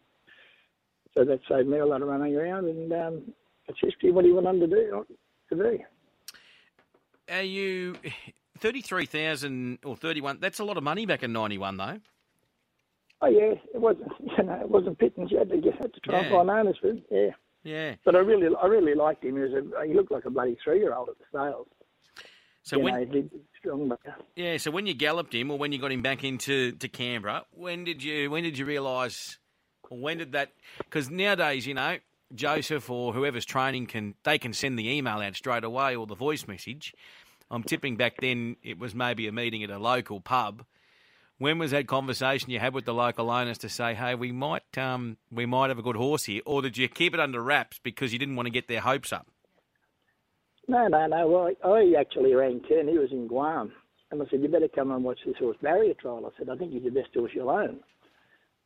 So 1.18 1.24
that 1.24 1.40
saved 1.50 1.70
me 1.70 1.78
a 1.78 1.86
lot 1.86 2.02
of 2.02 2.10
running 2.10 2.36
around, 2.36 2.66
and 2.66 2.92
um, 2.92 3.34
it's 3.68 3.80
history 3.82 4.12
what 4.12 4.26
he 4.26 4.34
went 4.34 4.48
on 4.48 4.60
to 4.60 4.68
do. 4.68 5.06
To 5.50 5.56
do. 5.56 5.80
Are 7.30 7.42
you 7.42 7.96
thirty 8.58 8.82
three 8.82 9.06
thousand 9.06 9.80
or 9.86 9.96
thirty 9.96 10.20
one? 10.20 10.40
That's 10.42 10.60
a 10.60 10.66
lot 10.66 10.76
of 10.76 10.84
money 10.84 11.06
back 11.06 11.24
in 11.24 11.32
ninety 11.32 11.58
one 11.58 11.78
though. 11.78 12.00
Oh 13.22 13.28
yeah, 13.28 13.54
it 13.74 13.80
wasn't. 13.82 14.12
You 14.38 14.44
know, 14.44 14.60
it 14.62 14.70
wasn't 14.70 15.00
pittance. 15.00 15.32
You 15.32 15.38
had 15.40 15.50
to 15.50 15.58
get 15.58 15.76
had 15.80 15.94
to 15.94 16.00
try 16.02 16.20
and 16.20 16.32
find 16.32 16.50
owners 16.50 16.78
for 16.82 16.90
him. 16.90 17.02
Yeah, 17.10 17.30
Yeah. 17.64 17.96
but 18.04 18.16
I 18.16 18.20
really, 18.20 18.48
I 18.62 18.68
really 18.68 18.96
liked 18.96 19.24
him. 19.24 19.36
He 19.36 19.42
was 19.42 19.52
a, 19.54 19.88
he 19.88 19.94
looked 19.94 20.12
like 20.12 20.26
a 20.26 20.30
bloody 20.30 20.58
three-year-old 20.64 21.10
at 21.10 21.16
the 21.18 21.26
sales. 21.32 21.68
So 22.64 22.78
you 22.78 22.84
when 22.84 22.94
know, 22.96 23.00
he 23.02 23.06
did 23.06 23.32
strong, 23.60 23.92
yeah, 24.36 24.58
so 24.58 24.72
when 24.72 24.88
you 24.88 24.96
galloped 24.96 25.34
him 25.36 25.52
or 25.52 25.58
when 25.58 25.72
you 25.72 25.78
got 25.78 25.92
him 25.92 26.02
back 26.02 26.24
into 26.24 26.72
to 26.74 26.88
Canberra, 26.88 27.46
when 27.52 27.84
did 27.84 28.04
you 28.04 28.30
when 28.32 28.44
did 28.44 28.58
you 28.58 28.66
realise 28.66 29.38
or 29.90 30.00
when 30.00 30.18
did 30.18 30.32
that? 30.32 30.50
Because 30.80 31.10
nowadays, 31.12 31.68
you 31.68 31.76
know, 31.76 31.98
Joseph 32.34 32.90
or 32.90 33.14
whoever's 33.14 33.46
training 33.46 33.86
can 33.86 34.16
they 34.24 34.40
can 34.40 34.52
send 34.52 34.80
the 34.80 34.90
email 34.90 35.20
out 35.20 35.36
straight 35.36 35.64
away 35.64 35.96
or 35.96 36.08
the 36.08 36.16
voice 36.16 36.48
message. 36.48 36.94
I'm 37.52 37.62
tipping 37.64 37.96
back 37.98 38.20
then 38.20 38.58
it 38.64 38.80
was 38.80 38.96
maybe 38.96 39.28
a 39.28 39.32
meeting 39.32 39.64
at 39.64 39.70
a 39.70 39.78
local 39.78 40.20
pub. 40.20 40.66
When 41.38 41.60
was 41.60 41.72
that 41.72 41.88
conversation 41.88 42.50
you 42.50 42.60
had 42.60 42.74
with 42.74 42.86
the 42.86 42.94
local 42.94 43.30
owners 43.30 43.58
to 43.60 43.70
say, 43.70 43.94
"Hey, 43.94 44.16
we 44.16 44.32
might 44.32 44.78
um, 44.78 45.18
we 45.30 45.46
might 45.46 45.70
have 45.70 45.80
a 45.80 45.82
good 45.82 45.98
horse 45.98 46.26
here," 46.26 46.42
or 46.46 46.62
did 46.62 46.78
you 46.78 46.88
keep 46.88 47.14
it 47.14 47.20
under 47.20 47.42
wraps 47.42 47.80
because 47.84 48.14
you 48.14 48.20
didn't 48.20 48.38
want 48.38 48.48
to 48.48 48.52
get 48.52 48.68
their 48.68 48.82
hopes 48.82 49.12
up? 49.12 49.28
no, 50.68 50.88
no, 50.88 51.06
no. 51.08 51.28
Well, 51.28 51.52
I, 51.64 51.68
I 51.68 52.00
actually 52.00 52.34
rang 52.34 52.62
Ken. 52.62 52.88
He 52.88 52.98
was 52.98 53.12
in 53.12 53.28
Guam, 53.28 53.72
and 54.12 54.22
I 54.22 54.26
said, 54.30 54.42
"You 54.42 54.48
better 54.48 54.70
come 54.74 54.92
and 54.92 55.04
watch 55.04 55.20
this 55.26 55.36
horse 55.38 55.58
barrier 55.62 55.94
trial." 55.94 56.26
I 56.26 56.38
said, 56.38 56.50
"I 56.50 56.56
think 56.56 56.72
he's 56.72 56.84
the 56.84 56.90
best 56.90 57.14
horse 57.14 57.32
you'll 57.34 57.50
own." 57.50 57.80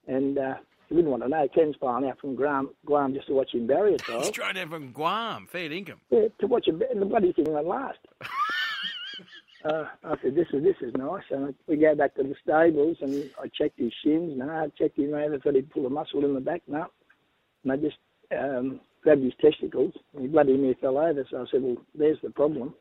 And 0.08 0.38
uh, 0.38 0.56
he 0.90 0.96
didn't 0.96 1.10
want 1.10 1.24
to 1.24 1.30
know. 1.30 1.48
Ken's 1.54 1.76
flying 1.80 2.08
out 2.08 2.20
from 2.20 2.36
Guam, 2.36 2.70
Guam 2.86 3.14
just 3.14 3.28
to 3.28 3.34
watch 3.34 3.54
him 3.54 3.66
barrier 3.68 3.98
trial. 4.00 4.24
Straight 4.24 4.58
out 4.58 4.70
from 4.70 4.92
Guam, 4.92 5.48
fair 5.48 5.72
income. 5.72 6.02
Yeah, 6.12 6.28
to 6.40 6.48
watch 6.48 6.68
him, 6.68 6.82
and 6.90 7.02
the 7.02 7.06
bloody 7.06 7.34
thing 7.34 7.52
went 7.52 7.68
last. 7.68 8.00
uh, 9.66 9.86
I 10.04 10.16
said, 10.22 10.36
"This 10.36 10.48
is 10.54 10.64
this 10.64 10.76
is 10.82 10.94
nice." 10.96 11.24
And 11.32 11.54
we 11.68 11.78
go 11.78 11.96
back 11.96 12.16
to 12.16 12.24
the 12.24 12.36
stables, 12.44 12.98
and 13.02 13.30
I 13.42 13.48
checked 13.48 13.80
his 13.80 13.94
shins. 14.04 14.38
No, 14.38 14.50
I 14.50 14.68
checked 14.78 14.98
him 14.98 15.14
over, 15.14 15.36
I 15.36 15.40
thought 15.40 15.56
he'd 15.56 15.70
pull 15.70 15.86
a 15.86 15.90
muscle 15.90 16.24
in 16.26 16.34
the 16.34 16.40
back. 16.40 16.62
No, 16.68 16.88
and 17.64 17.72
I 17.72 17.76
just 17.78 17.98
um, 18.38 18.80
grabbed 19.04 19.24
his 19.24 19.34
testicles, 19.42 19.94
and 20.14 20.22
he 20.24 20.28
bloody 20.28 20.56
near 20.58 20.76
fell 20.76 20.98
over. 20.98 21.26
So 21.30 21.42
I 21.42 21.46
said, 21.52 21.62
"Well, 21.62 21.78
there's 21.96 22.20
the 22.22 22.30
problem." 22.30 22.74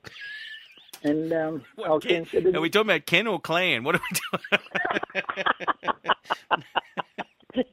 And 1.02 1.32
um, 1.32 1.62
What, 1.76 2.02
Ken- 2.02 2.24
Ken 2.24 2.44
said, 2.44 2.54
are 2.56 2.60
we 2.60 2.70
talking 2.70 2.90
about 2.90 3.06
Ken 3.06 3.26
or 3.26 3.40
Clan? 3.40 3.84
What 3.84 3.96
are 3.96 4.00
we 4.10 4.18
doing? 4.30 5.24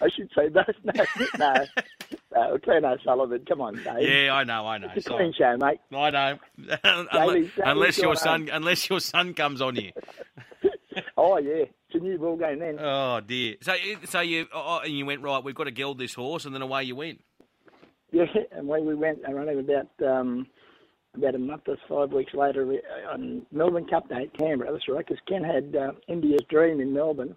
I 0.00 0.08
should 0.10 0.30
say 0.34 0.48
both. 0.48 0.64
No, 0.84 1.04
no. 1.38 1.64
Uh, 2.38 2.58
Clan 2.58 2.84
O'Sullivan, 2.84 3.44
come 3.48 3.60
on, 3.60 3.74
Dave. 3.76 4.08
Yeah, 4.08 4.34
I 4.34 4.44
know, 4.44 4.66
I 4.66 4.78
know. 4.78 4.88
It's 4.94 5.06
a 5.06 5.10
clean 5.10 5.32
show, 5.36 5.56
mate. 5.56 5.80
I 5.92 6.10
know. 6.10 6.38
unless, 6.84 7.50
unless 7.64 7.98
your 7.98 8.16
son, 8.16 8.48
unless 8.52 8.88
your 8.88 9.00
son 9.00 9.34
comes 9.34 9.60
on 9.60 9.76
here. 9.76 9.92
Oh 11.16 11.38
yeah, 11.38 11.64
it's 11.64 11.94
a 11.94 11.98
new 11.98 12.18
ball 12.18 12.36
game 12.36 12.58
then. 12.58 12.76
Oh 12.80 13.20
dear. 13.20 13.56
So, 13.60 13.72
so 14.04 14.20
you, 14.20 14.46
oh, 14.52 14.80
and 14.84 14.92
you 14.92 15.06
went 15.06 15.22
right. 15.22 15.42
We've 15.42 15.54
got 15.54 15.64
to 15.64 15.70
geld 15.70 15.98
this 15.98 16.14
horse, 16.14 16.44
and 16.44 16.54
then 16.54 16.62
away 16.62 16.84
you 16.84 16.96
went. 16.96 17.22
Yeah, 18.10 18.24
and 18.52 18.66
when 18.66 18.86
we 18.86 18.94
went, 18.94 19.20
I 19.26 19.32
only 19.32 19.58
about 19.58 19.88
um, 20.04 20.46
about 21.14 21.34
a 21.34 21.38
month 21.38 21.62
or 21.68 21.76
five 21.88 22.12
weeks 22.12 22.34
later 22.34 22.72
uh, 22.72 23.12
on 23.12 23.46
Melbourne 23.52 23.86
Cup 23.86 24.08
Day 24.08 24.24
at 24.24 24.38
Canberra. 24.38 24.72
That's 24.72 24.88
right, 24.88 25.06
because 25.06 25.22
Ken 25.28 25.44
had 25.44 25.76
uh, 25.76 25.92
India's 26.08 26.44
Dream 26.48 26.80
in 26.80 26.92
Melbourne, 26.92 27.36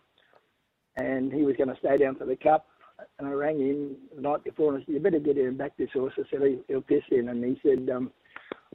and 0.98 1.31
he 1.31 1.43
was 1.43 1.55
going 1.55 1.70
to 1.70 1.77
stay 1.79 1.98
down 1.98 2.15
for 2.15 2.25
the 2.25 2.36
Cup. 2.36 2.65
And 3.20 3.27
I 3.27 3.31
rang 3.31 3.60
him 3.60 3.96
the 4.15 4.22
night 4.22 4.43
before 4.43 4.74
and 4.74 4.81
I 4.81 4.86
said, 4.86 4.93
"You 4.96 5.00
better 5.00 5.20
get 5.20 5.38
him 5.38 5.58
back 5.58 5.77
this 5.77 5.89
horse." 5.93 6.13
I 6.17 6.24
said, 6.29 6.41
"He- 6.41 6.60
"He'll 6.67 6.81
piss 6.81 7.03
in," 7.12 7.29
and 7.29 7.43
he 7.43 7.60
said, 7.62 7.89
um, 7.89 8.12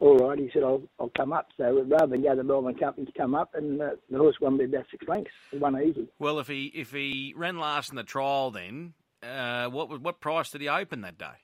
"All 0.01 0.17
right." 0.19 0.39
He 0.39 0.51
said, 0.53 0.63
"I'll 0.63 0.83
I'll 1.01 1.11
come 1.17 1.33
up." 1.33 1.49
So 1.57 1.83
rather 1.89 2.07
than 2.09 2.23
go 2.23 2.31
to 2.31 2.37
the 2.37 2.45
Melbourne 2.45 2.75
Cup, 2.77 2.97
he's 2.97 3.09
come 3.17 3.35
up, 3.35 3.55
and 3.55 3.81
uh, 3.81 3.91
the 4.11 4.19
horse 4.19 4.37
won 4.41 4.57
by 4.59 4.65
about 4.65 4.87
six 4.91 5.07
lengths. 5.09 5.31
He 5.51 5.59
won 5.59 5.81
easy. 5.81 6.09
Well, 6.19 6.39
if 6.39 6.49
he 6.49 6.67
if 6.75 6.93
he 6.93 7.35
ran 7.37 7.59
last 7.59 7.91
in 7.91 7.97
the 7.97 8.05
trial, 8.05 8.51
then 8.51 8.95
uh, 9.23 9.69
what 9.69 10.01
what 10.01 10.21
price 10.21 10.51
did 10.51 10.61
he 10.61 10.69
open 10.69 11.01
that 11.03 11.19
day? 11.19 11.39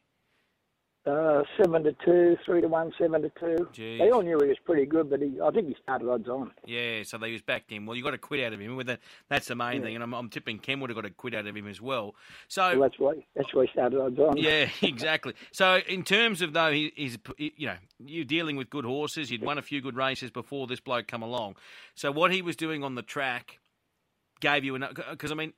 Uh, 1.04 1.42
seven 1.56 1.82
to 1.82 1.92
two, 2.04 2.36
three 2.46 2.60
to 2.60 2.68
one, 2.68 2.92
seven 2.96 3.22
to 3.22 3.28
two. 3.30 3.66
Jeez. 3.72 3.98
They 3.98 4.10
all 4.10 4.22
knew 4.22 4.38
he 4.40 4.46
was 4.46 4.58
pretty 4.64 4.86
good, 4.86 5.10
but 5.10 5.20
he, 5.20 5.36
I 5.42 5.50
think 5.50 5.66
he 5.66 5.76
started 5.82 6.08
odds 6.08 6.28
on. 6.28 6.52
Yeah, 6.64 7.02
so 7.02 7.18
they 7.18 7.32
was 7.32 7.42
backed 7.42 7.72
in. 7.72 7.86
Well, 7.86 7.96
you 7.96 8.04
got 8.04 8.12
to 8.12 8.18
quit 8.18 8.44
out 8.44 8.52
of 8.52 8.60
him. 8.60 8.76
With 8.76 8.86
that, 8.86 9.00
that's 9.28 9.48
the 9.48 9.56
main 9.56 9.82
thing, 9.82 9.96
and 9.96 10.04
I'm, 10.04 10.14
I'm 10.14 10.28
tipping 10.28 10.60
Ken 10.60 10.78
would 10.78 10.90
have 10.90 10.94
got 10.94 11.02
to 11.02 11.10
quit 11.10 11.34
out 11.34 11.44
of 11.48 11.56
him 11.56 11.66
as 11.66 11.80
well. 11.80 12.14
So 12.46 12.78
Well, 12.78 12.88
that's 12.88 13.00
why 13.00 13.14
that's 13.34 13.52
why 13.52 13.64
he 13.64 13.72
started 13.72 14.00
odds 14.00 14.16
on. 14.20 14.36
Yeah, 14.36 14.68
exactly. 14.82 15.34
So, 15.50 15.80
in 15.88 16.04
terms 16.04 16.40
of 16.40 16.52
though, 16.52 16.70
he, 16.70 16.92
he's 16.94 17.18
you 17.36 17.66
know 17.66 17.76
you're 17.98 18.24
dealing 18.24 18.54
with 18.54 18.70
good 18.70 18.84
horses. 18.84 19.28
You'd 19.28 19.42
won 19.42 19.58
a 19.58 19.62
few 19.62 19.80
good 19.80 19.96
races 19.96 20.30
before 20.30 20.68
this 20.68 20.78
bloke 20.78 21.08
come 21.08 21.22
along. 21.22 21.56
So, 21.96 22.12
what 22.12 22.30
he 22.30 22.42
was 22.42 22.54
doing 22.54 22.84
on 22.84 22.94
the 22.94 23.02
track 23.02 23.58
gave 24.38 24.62
you 24.62 24.76
enough. 24.76 24.92
Because 25.10 25.32
I 25.32 25.34
mean, 25.34 25.52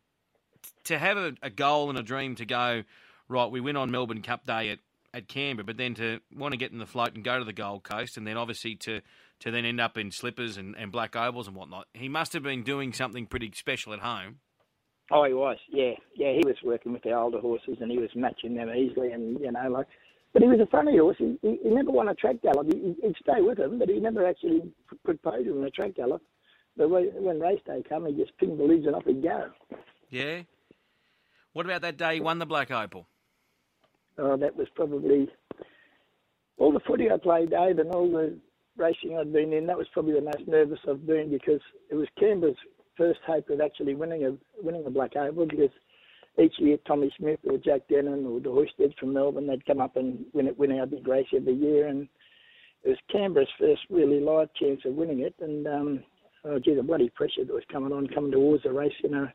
to 0.84 0.98
have 0.98 1.18
a, 1.18 1.34
a 1.42 1.50
goal 1.50 1.90
and 1.90 1.98
a 1.98 2.02
dream 2.02 2.34
to 2.36 2.46
go 2.46 2.84
right, 3.28 3.50
we 3.50 3.60
win 3.60 3.76
on 3.76 3.90
Melbourne 3.90 4.22
Cup 4.22 4.46
Day 4.46 4.70
at, 4.70 4.78
at 5.14 5.28
Canberra, 5.28 5.64
but 5.64 5.76
then 5.76 5.94
to 5.94 6.20
want 6.34 6.52
to 6.52 6.58
get 6.58 6.72
in 6.72 6.78
the 6.78 6.86
float 6.86 7.14
and 7.14 7.24
go 7.24 7.38
to 7.38 7.44
the 7.44 7.52
Gold 7.52 7.84
Coast, 7.84 8.16
and 8.16 8.26
then 8.26 8.36
obviously 8.36 8.74
to 8.76 9.00
to 9.40 9.50
then 9.50 9.64
end 9.64 9.80
up 9.80 9.96
in 9.96 10.10
slippers 10.10 10.56
and, 10.56 10.74
and 10.76 10.92
black 10.92 11.16
opals 11.16 11.46
and 11.46 11.56
whatnot. 11.56 11.86
He 11.94 12.08
must 12.08 12.32
have 12.32 12.42
been 12.42 12.62
doing 12.62 12.92
something 12.92 13.26
pretty 13.26 13.50
special 13.54 13.92
at 13.92 14.00
home. 14.00 14.38
Oh, 15.10 15.24
he 15.24 15.34
was. 15.34 15.58
Yeah, 15.70 15.92
yeah. 16.14 16.32
He 16.32 16.42
was 16.44 16.56
working 16.64 16.92
with 16.92 17.02
the 17.02 17.12
older 17.12 17.38
horses, 17.38 17.76
and 17.80 17.90
he 17.90 17.98
was 17.98 18.10
matching 18.14 18.54
them 18.54 18.70
easily, 18.70 19.12
and 19.12 19.38
you 19.40 19.52
know, 19.52 19.68
like. 19.70 19.86
But 20.32 20.42
he 20.42 20.48
was 20.48 20.58
a 20.58 20.66
funny 20.66 20.98
horse. 20.98 21.16
He, 21.16 21.38
he, 21.42 21.60
he 21.62 21.70
never 21.70 21.92
won 21.92 22.08
a 22.08 22.14
track 22.14 22.42
gallop. 22.42 22.66
He, 22.66 22.96
he'd 23.00 23.14
stay 23.22 23.40
with 23.40 23.56
him, 23.56 23.78
but 23.78 23.88
he 23.88 24.00
never 24.00 24.26
actually 24.26 24.62
put 25.06 25.22
podium 25.22 25.58
in 25.58 25.64
a 25.64 25.70
track 25.70 25.94
gallop. 25.94 26.22
But 26.76 26.90
when, 26.90 27.04
when 27.22 27.38
race 27.38 27.60
day 27.64 27.84
come, 27.88 28.06
he 28.06 28.14
just 28.14 28.36
pinged 28.38 28.58
the 28.58 28.64
leads 28.64 28.84
and 28.84 28.96
off 28.96 29.04
he'd 29.04 29.22
go. 29.22 29.50
Yeah. 30.10 30.42
What 31.52 31.66
about 31.66 31.82
that 31.82 31.96
day 31.96 32.14
he 32.14 32.20
won 32.20 32.40
the 32.40 32.46
Black 32.46 32.72
Opal? 32.72 33.06
Oh, 34.18 34.36
that 34.36 34.56
was 34.56 34.68
probably 34.74 35.28
all 36.56 36.72
the 36.72 36.80
footy 36.80 37.10
I 37.10 37.16
played, 37.16 37.50
Dave, 37.50 37.78
and 37.78 37.90
all 37.90 38.10
the 38.10 38.38
racing 38.76 39.18
I'd 39.18 39.32
been 39.32 39.52
in. 39.52 39.66
That 39.66 39.78
was 39.78 39.88
probably 39.92 40.14
the 40.14 40.20
most 40.20 40.46
nervous 40.46 40.78
I've 40.88 41.06
been 41.06 41.30
because 41.30 41.60
it 41.90 41.94
was 41.94 42.08
Canberra's 42.18 42.56
first 42.96 43.20
hope 43.26 43.50
of 43.50 43.60
actually 43.60 43.94
winning 43.94 44.24
a 44.24 44.62
winning 44.62 44.84
a 44.86 44.90
Black 44.90 45.16
Opal 45.16 45.46
because 45.46 45.70
each 46.40 46.54
year 46.58 46.76
Tommy 46.86 47.12
Smith 47.18 47.40
or 47.44 47.58
Jack 47.58 47.82
Denham 47.88 48.26
or 48.26 48.40
the 48.40 48.48
Hoysted 48.50 48.96
from 48.98 49.12
Melbourne 49.12 49.46
they'd 49.46 49.66
come 49.66 49.80
up 49.80 49.96
and 49.96 50.24
win 50.32 50.46
it, 50.46 50.58
win 50.58 50.78
our 50.78 50.86
big 50.86 51.06
race 51.06 51.26
every 51.34 51.54
year, 51.54 51.88
and 51.88 52.08
it 52.82 52.90
was 52.90 52.98
Canberra's 53.10 53.48
first 53.58 53.82
really 53.90 54.20
live 54.20 54.52
chance 54.54 54.80
of 54.84 54.94
winning 54.94 55.20
it. 55.20 55.34
And 55.40 55.66
um, 55.66 56.04
oh, 56.44 56.58
gee, 56.58 56.74
the 56.74 56.82
bloody 56.82 57.10
pressure 57.10 57.44
that 57.44 57.52
was 57.54 57.64
coming 57.70 57.92
on, 57.92 58.08
coming 58.08 58.32
towards 58.32 58.62
the 58.62 58.72
race, 58.72 58.92
you 59.02 59.10
know. 59.10 59.28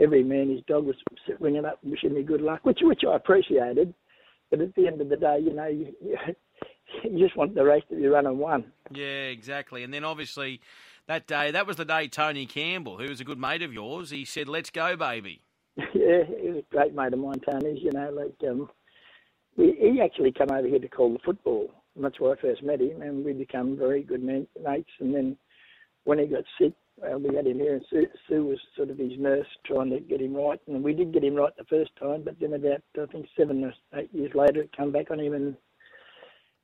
Every 0.00 0.24
man, 0.24 0.48
his 0.48 0.62
dog 0.66 0.86
was 0.86 0.96
ringing 1.38 1.66
up, 1.66 1.78
wishing 1.82 2.14
me 2.14 2.22
good 2.22 2.40
luck, 2.40 2.60
which 2.64 2.78
which 2.80 3.02
I 3.06 3.16
appreciated. 3.16 3.92
But 4.52 4.60
at 4.60 4.74
the 4.74 4.86
end 4.86 5.00
of 5.00 5.08
the 5.08 5.16
day, 5.16 5.38
you 5.40 5.54
know, 5.54 5.66
you, 5.66 5.94
you, 6.04 6.16
you 7.04 7.18
just 7.18 7.38
want 7.38 7.54
the 7.54 7.64
race 7.64 7.84
to 7.88 7.96
be 7.96 8.06
run 8.06 8.26
and 8.26 8.38
won. 8.38 8.70
Yeah, 8.90 9.28
exactly. 9.28 9.82
And 9.82 9.94
then 9.94 10.04
obviously 10.04 10.60
that 11.06 11.26
day, 11.26 11.50
that 11.50 11.66
was 11.66 11.76
the 11.76 11.86
day 11.86 12.06
Tony 12.06 12.44
Campbell, 12.44 12.98
who 12.98 13.08
was 13.08 13.18
a 13.18 13.24
good 13.24 13.38
mate 13.38 13.62
of 13.62 13.72
yours, 13.72 14.10
he 14.10 14.26
said, 14.26 14.48
"Let's 14.48 14.68
go, 14.68 14.94
baby." 14.94 15.40
yeah, 15.76 16.24
he 16.38 16.50
was 16.50 16.58
a 16.58 16.74
great 16.74 16.94
mate 16.94 17.14
of 17.14 17.18
mine, 17.18 17.40
Tony's. 17.50 17.82
You 17.82 17.92
know, 17.92 18.10
like 18.10 18.50
um, 18.50 18.68
we, 19.56 19.74
he 19.80 20.02
actually 20.02 20.32
came 20.32 20.52
over 20.52 20.68
here 20.68 20.78
to 20.78 20.88
call 20.88 21.14
the 21.14 21.18
football, 21.24 21.70
and 21.96 22.04
that's 22.04 22.20
where 22.20 22.36
I 22.36 22.40
first 22.40 22.62
met 22.62 22.82
him, 22.82 23.00
and 23.00 23.24
we 23.24 23.32
became 23.32 23.78
very 23.78 24.02
good 24.02 24.22
mates. 24.22 24.90
And 25.00 25.14
then 25.14 25.38
when 26.04 26.18
he 26.18 26.26
got 26.26 26.44
sick, 26.60 26.74
uh, 27.02 27.18
we 27.18 27.34
had 27.34 27.46
him 27.46 27.58
here, 27.58 27.74
and 27.74 27.84
Sue, 27.90 28.06
Sue 28.28 28.44
was 28.44 28.58
sort 28.76 28.90
of 28.90 28.98
his 28.98 29.12
nurse, 29.18 29.46
trying 29.64 29.90
to 29.90 30.00
get 30.00 30.20
him 30.20 30.34
right. 30.34 30.60
And 30.66 30.82
we 30.82 30.92
did 30.92 31.12
get 31.12 31.24
him 31.24 31.34
right 31.34 31.56
the 31.56 31.64
first 31.64 31.90
time, 31.96 32.22
but 32.24 32.38
then 32.40 32.52
about 32.54 32.82
I 33.00 33.06
think 33.06 33.26
seven 33.36 33.64
or 33.64 33.74
eight 33.94 34.12
years 34.12 34.32
later, 34.34 34.62
it 34.62 34.76
came 34.76 34.92
back 34.92 35.10
on 35.10 35.20
him, 35.20 35.34
and 35.34 35.56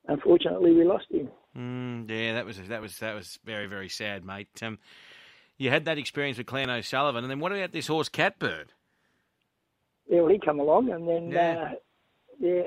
unfortunately, 0.07 0.73
we 0.73 0.85
lost 0.85 1.07
him. 1.11 1.29
Mm, 1.57 2.09
yeah, 2.11 2.35
that 2.35 2.47
was 2.47 2.59
that 2.69 2.81
was 2.81 2.99
that 2.99 3.15
was 3.15 3.39
very 3.45 3.67
very 3.67 3.89
sad, 3.89 4.25
mate. 4.25 4.49
Um, 4.63 4.79
you 5.57 5.71
had 5.71 5.85
that 5.87 5.99
experience 5.99 6.39
with 6.39 6.47
Clan 6.47 6.71
O'Sullivan, 6.71 7.25
and 7.25 7.31
then 7.31 7.41
what 7.41 7.53
about 7.53 7.73
this 7.73 7.89
horse 7.89 8.09
Catbird? 8.09 8.73
Yeah, 10.09 10.21
well, 10.21 10.31
he 10.31 10.39
come 10.39 10.61
along, 10.61 10.91
and 10.91 11.09
then 11.09 11.31
Yeah. 11.31 11.73
uh, 11.73 11.75
yeah, 12.39 12.63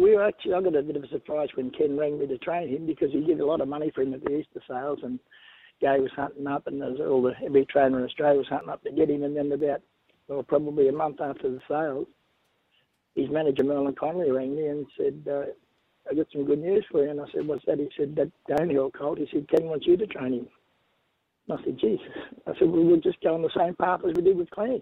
we 0.00 0.16
were 0.16 0.24
actually. 0.24 0.54
I 0.54 0.62
got 0.62 0.74
a 0.74 0.82
bit 0.82 0.96
of 0.96 1.04
a 1.04 1.08
surprise 1.08 1.48
when 1.54 1.70
Ken 1.70 1.96
rang 1.96 2.18
me 2.18 2.26
to 2.26 2.38
train 2.38 2.68
him 2.68 2.86
because 2.86 3.12
he 3.12 3.20
gave 3.20 3.40
a 3.40 3.44
lot 3.44 3.60
of 3.60 3.68
money 3.68 3.90
for 3.94 4.02
him 4.02 4.14
at 4.14 4.24
the 4.24 4.38
Easter 4.38 4.62
sales, 4.66 5.00
and 5.02 5.18
Gai 5.80 5.98
was 5.98 6.12
hunting 6.14 6.46
up, 6.46 6.66
and 6.66 6.80
there 6.80 6.90
was 6.90 7.00
all 7.00 7.22
the 7.22 7.34
every 7.44 7.64
trainer 7.66 7.98
in 7.98 8.04
Australia 8.04 8.38
was 8.38 8.48
hunting 8.48 8.70
up 8.70 8.82
to 8.84 8.92
get 8.92 9.10
him, 9.10 9.22
and 9.22 9.36
then 9.36 9.52
about 9.52 9.82
well, 10.28 10.42
probably 10.42 10.88
a 10.88 10.92
month 10.92 11.20
after 11.20 11.50
the 11.50 11.60
sales, 11.68 12.06
his 13.14 13.30
manager 13.30 13.64
Merlin 13.64 13.94
Connolly 13.94 14.30
rang 14.30 14.56
me 14.56 14.66
and 14.66 14.86
said. 14.96 15.26
Uh, 15.30 15.50
I 16.10 16.14
got 16.14 16.26
some 16.32 16.44
good 16.44 16.60
news 16.60 16.84
for 16.90 17.04
you. 17.04 17.10
And 17.10 17.20
I 17.20 17.24
said, 17.32 17.46
what's 17.46 17.64
that? 17.66 17.78
He 17.78 17.88
said, 17.96 18.16
that 18.16 18.32
Danehill 18.48 18.92
colt. 18.94 19.18
He 19.18 19.28
said, 19.30 19.48
Ken 19.48 19.66
wants 19.66 19.86
you 19.86 19.96
to 19.96 20.06
train 20.06 20.32
him. 20.32 20.48
And 21.48 21.58
I 21.58 21.64
said, 21.64 21.78
Jesus. 21.78 22.06
I 22.46 22.52
said, 22.58 22.68
well, 22.68 22.82
we'll 22.84 23.00
just 23.00 23.20
go 23.20 23.34
on 23.34 23.42
the 23.42 23.50
same 23.56 23.74
path 23.74 24.00
as 24.08 24.14
we 24.16 24.22
did 24.22 24.36
with 24.36 24.50
Clan. 24.50 24.80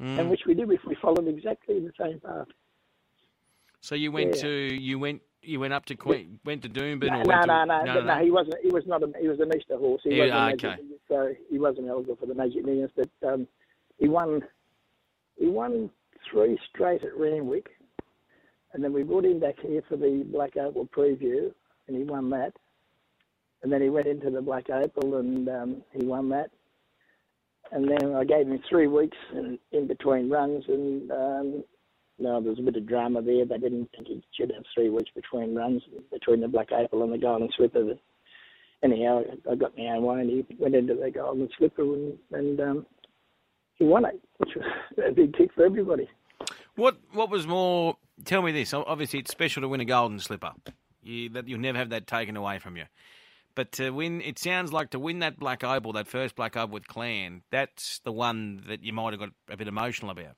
Mm. 0.00 0.18
And 0.18 0.30
which 0.30 0.40
we 0.46 0.54
did. 0.54 0.66
We 0.66 0.78
we 0.86 0.96
followed 1.00 1.28
exactly 1.28 1.78
the 1.78 1.92
same 2.00 2.18
path. 2.18 2.48
So 3.80 3.94
you 3.94 4.10
went 4.10 4.34
Yeah. 4.36 4.42
to 4.42 4.48
you 4.48 4.98
went 4.98 5.22
you 5.44 5.60
went 5.60 5.72
up 5.72 5.86
to 5.86 5.96
Queen, 5.96 6.38
went 6.44 6.62
to 6.62 6.68
Doomben 6.68 7.08
No, 7.08 7.20
or 7.20 7.24
no, 7.24 7.44
no, 7.44 7.64
no, 7.64 7.84
no, 7.84 8.00
no, 8.02 8.24
He 8.24 8.30
wasn't. 8.30 8.56
He 8.62 8.68
was 8.68 8.84
not. 8.86 9.02
A, 9.02 9.12
he 9.20 9.28
was 9.28 9.40
an 9.40 9.50
Easter 9.56 9.76
horse. 9.76 10.02
He 10.04 10.16
Yeah, 10.16 10.24
wasn't 10.24 10.36
ah, 10.36 10.46
Magic 10.46 10.64
okay. 10.64 10.82
So 11.08 11.34
he 11.50 11.58
wasn't 11.58 11.88
eligible 11.88 12.16
for 12.16 12.26
the 12.26 12.34
Magic 12.34 12.64
Millions. 12.64 12.90
But 12.96 13.10
um, 13.26 13.46
he 13.98 14.08
won. 14.08 14.42
He 15.36 15.48
won 15.48 15.90
three 16.30 16.58
straight 16.70 17.02
at 17.02 17.16
Randwick, 17.16 17.70
and 18.72 18.82
then 18.82 18.92
we 18.92 19.02
brought 19.02 19.24
him 19.24 19.40
back 19.40 19.56
here 19.60 19.82
for 19.88 19.96
the 19.96 20.24
Black 20.30 20.56
Opal 20.56 20.86
preview, 20.86 21.52
and 21.86 21.96
he 21.96 22.04
won 22.04 22.30
that. 22.30 22.52
And 23.62 23.72
then 23.72 23.80
he 23.80 23.88
went 23.88 24.06
into 24.06 24.30
the 24.30 24.42
Black 24.42 24.68
Opal, 24.70 25.16
and 25.16 25.48
um, 25.48 25.82
he 25.92 26.04
won 26.04 26.28
that. 26.30 26.50
And 27.72 27.88
then 27.88 28.14
I 28.14 28.24
gave 28.24 28.46
him 28.46 28.60
three 28.68 28.86
weeks 28.86 29.16
in, 29.32 29.58
in 29.72 29.86
between 29.86 30.28
runs, 30.28 30.64
and 30.68 31.10
um, 31.10 31.64
no, 32.18 32.40
there 32.40 32.50
was 32.50 32.58
a 32.58 32.62
bit 32.62 32.76
of 32.76 32.86
drama 32.86 33.22
there. 33.22 33.44
They 33.44 33.58
didn't 33.58 33.90
think 33.90 34.08
he 34.08 34.22
should 34.38 34.52
have 34.52 34.64
three 34.74 34.88
weeks 34.88 35.10
between 35.14 35.54
runs, 35.54 35.82
between 36.12 36.40
the 36.40 36.48
Black 36.48 36.70
Opal 36.72 37.02
and 37.02 37.12
the 37.12 37.18
Golden 37.18 37.48
Slipper. 37.56 37.84
But 37.84 37.98
anyhow, 38.82 39.22
I 39.50 39.54
got 39.56 39.76
my 39.76 39.84
own 39.84 40.02
way, 40.04 40.20
and 40.20 40.30
he 40.30 40.46
went 40.58 40.76
into 40.76 40.94
the 40.94 41.10
Golden 41.10 41.48
Slipper, 41.58 41.82
and, 41.82 42.18
and 42.32 42.60
um, 42.60 42.86
he 43.76 43.84
won 43.84 44.04
it, 44.04 44.20
which 44.38 44.50
was 44.54 44.64
a 45.08 45.12
big 45.12 45.36
kick 45.36 45.50
for 45.54 45.64
everybody. 45.64 46.08
What 46.76 46.98
what 47.12 47.30
was 47.30 47.46
more? 47.46 47.96
Tell 48.24 48.42
me 48.42 48.52
this. 48.52 48.72
Obviously, 48.72 49.20
it's 49.20 49.30
special 49.30 49.62
to 49.62 49.68
win 49.68 49.80
a 49.80 49.84
golden 49.84 50.20
slipper. 50.20 50.52
You, 51.02 51.28
that 51.30 51.48
you'll 51.48 51.60
never 51.60 51.78
have 51.78 51.90
that 51.90 52.06
taken 52.06 52.36
away 52.36 52.58
from 52.58 52.76
you. 52.76 52.84
But 53.54 53.72
to 53.72 53.90
win, 53.90 54.20
it 54.20 54.38
sounds 54.38 54.72
like 54.72 54.90
to 54.90 54.98
win 54.98 55.20
that 55.20 55.38
black 55.38 55.62
opal, 55.62 55.92
that 55.92 56.08
first 56.08 56.34
black 56.34 56.56
opal 56.56 56.74
with 56.74 56.88
Clan, 56.88 57.42
that's 57.50 58.00
the 58.00 58.10
one 58.10 58.64
that 58.68 58.82
you 58.82 58.92
might 58.92 59.12
have 59.12 59.20
got 59.20 59.30
a 59.48 59.56
bit 59.56 59.68
emotional 59.68 60.10
about. 60.10 60.36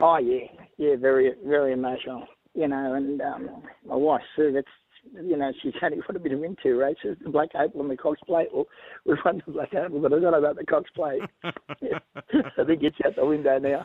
Oh 0.00 0.18
yeah, 0.18 0.46
yeah, 0.76 0.96
very, 0.96 1.32
very 1.44 1.72
emotional. 1.72 2.26
You 2.54 2.68
know, 2.68 2.94
and 2.94 3.20
um, 3.20 3.48
my 3.86 3.94
wife 3.94 4.22
Sue, 4.34 4.52
that's 4.52 4.66
you 5.12 5.36
know, 5.36 5.52
she's 5.62 5.72
only 5.82 5.98
got 6.06 6.16
a 6.16 6.18
bit 6.18 6.32
of 6.32 6.40
win 6.40 6.56
two 6.62 6.76
races, 6.78 7.16
the 7.22 7.30
Black 7.30 7.50
Opal 7.54 7.82
and 7.82 7.90
the 7.90 7.96
Cox 7.96 8.20
Plate. 8.26 8.48
Well, 8.52 8.66
we've 9.04 9.16
won 9.24 9.42
the 9.46 9.52
Black 9.52 9.74
Opal, 9.74 10.00
but 10.00 10.12
I 10.12 10.20
don't 10.20 10.32
know 10.32 10.38
about 10.38 10.56
the 10.56 10.64
Cox 10.64 10.90
Plate. 10.94 11.22
I 11.44 12.64
think 12.64 12.82
it's 12.82 12.96
out 13.04 13.16
the 13.16 13.26
window 13.26 13.58
now. 13.58 13.84